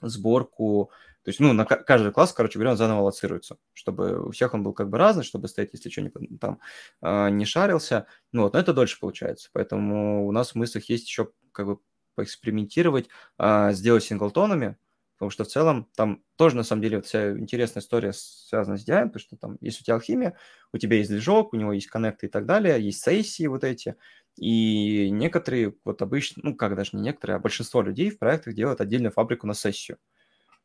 [0.03, 0.91] сборку
[1.23, 4.63] то есть, ну, на каждый класс, короче говоря, он заново лоцируется, чтобы у всех он
[4.63, 6.61] был как бы разный, чтобы стоять, если что, не, там
[7.03, 8.07] а, не шарился.
[8.33, 9.51] Ну, вот, но это дольше получается.
[9.53, 11.79] Поэтому у нас в мыслях есть еще как бы
[12.15, 13.09] поэкспериментировать,
[13.39, 14.77] а, сделать синглтонами,
[15.17, 18.85] потому что в целом там тоже, на самом деле, вот вся интересная история связана с
[18.85, 20.37] DI, потому что там есть у тебя алхимия,
[20.73, 23.97] у тебя есть движок, у него есть коннекты и так далее, есть сессии вот эти,
[24.37, 28.81] и некоторые, вот обычно, ну, как даже не некоторые, а большинство людей в проектах делают
[28.81, 29.99] отдельную фабрику на сессию.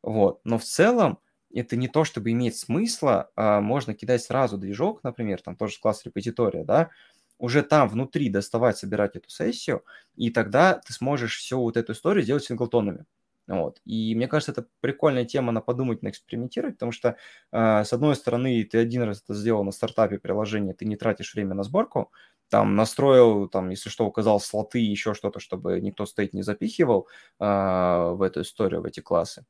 [0.06, 0.40] Вот.
[0.44, 1.20] Но в целом
[1.54, 6.04] это не то, чтобы иметь смысла, а можно кидать сразу движок, например, там тоже класс
[6.06, 6.90] репозитория, да,
[7.38, 9.84] уже там внутри доставать, собирать эту сессию,
[10.16, 13.06] и тогда ты сможешь всю вот эту историю сделать синглтонами.
[13.48, 13.80] Вот.
[13.84, 17.16] И мне кажется, это прикольная тема на подумать, на экспериментировать, потому что,
[17.52, 21.34] э, с одной стороны, ты один раз это сделал на стартапе приложения, ты не тратишь
[21.34, 22.12] время на сборку,
[22.50, 27.06] там настроил, там, если что, указал слоты, еще что-то, чтобы никто стоит не запихивал
[27.40, 29.44] э, в эту историю, в эти классы.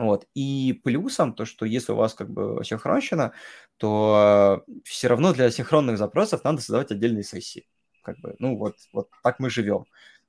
[0.00, 0.26] Вот.
[0.34, 3.34] И плюсом то, что если у вас как бы синхронщина,
[3.76, 7.68] то э, все равно для синхронных запросов надо создавать отдельные сессии.
[8.02, 9.84] Как бы, ну вот, вот так мы живем.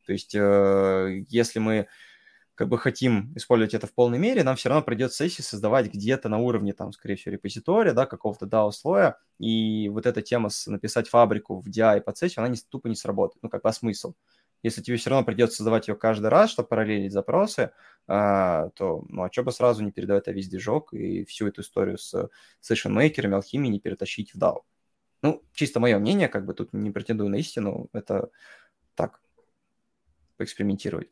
[0.06, 1.88] То есть, э, если мы
[2.56, 6.28] как бы хотим использовать это в полной мере, нам все равно придется сессии создавать где-то
[6.28, 11.08] на уровне, там, скорее всего, репозитория, да, какого-то DAO-слоя, и вот эта тема с написать
[11.08, 13.42] фабрику в DI под сессию, она не, тупо не сработает.
[13.42, 14.16] Ну, как бы, а смысл?
[14.64, 17.72] Если тебе все равно придется создавать ее каждый раз, чтобы параллелить запросы,
[18.08, 21.98] а, то, ну, а что бы сразу не передавать весь движок и всю эту историю
[21.98, 22.30] с
[22.60, 24.62] сессион-мейкерами, алхимией не перетащить в DAO?
[25.24, 28.30] Ну, чисто мое мнение, как бы тут не претендую на истину, это
[28.96, 29.22] так,
[30.38, 31.10] поэкспериментировать.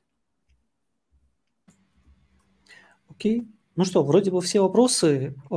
[3.09, 3.47] Окей.
[3.75, 5.35] Ну что, вроде бы все вопросы.
[5.51, 5.55] Э,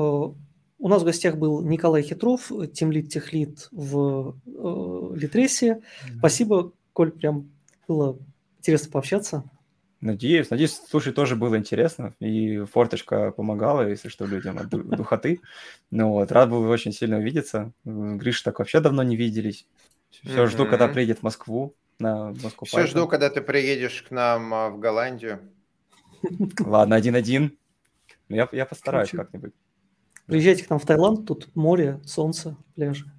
[0.82, 5.82] у нас в гостях был Николай Хитров, тимлит техлит в э, Литресе.
[6.18, 7.50] Спасибо, Коль, прям
[7.86, 8.18] было
[8.58, 9.44] интересно пообщаться.
[10.00, 15.40] Надеюсь, надеюсь, слушай, тоже было интересно, и форточка помогала, если что, людям от духоты.
[15.92, 17.72] Ну вот, рад был очень сильно увидеться.
[17.84, 19.66] Гриш так вообще давно не виделись.
[20.10, 22.66] Все жду, когда приедет в Москву, на Москву.
[22.66, 25.38] Все жду, когда ты приедешь к нам а, в Голландию.
[26.58, 27.56] Ладно, один-один.
[28.28, 29.52] Я, я постараюсь как-нибудь.
[30.26, 33.10] Приезжайте к нам в Таиланд, тут море, солнце, пляжи.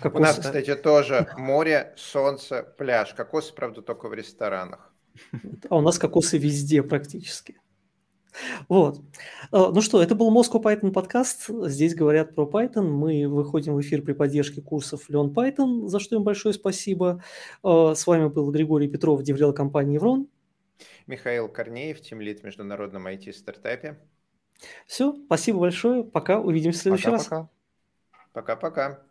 [0.00, 0.22] Кокосы.
[0.22, 3.14] У нас, кстати, тоже море, солнце, пляж.
[3.14, 4.92] Кокосы, правда, только в ресторанах.
[5.68, 7.60] А у нас кокосы везде практически.
[8.68, 9.00] Вот.
[9.50, 11.48] А, ну что, это был Moscow Python подкаст.
[11.48, 12.82] Здесь говорят про Python.
[12.82, 17.22] Мы выходим в эфир при поддержке курсов Learn Python, за что им большое спасибо.
[17.62, 20.28] А, с вами был Григорий Петров, деврел компании Еврон.
[21.06, 23.98] Михаил Корнеев, тимлит в международном IT-стартапе.
[24.86, 26.04] Все, спасибо большое.
[26.04, 27.48] Пока, увидимся в следующий пока, раз.
[28.32, 29.07] Пока-пока.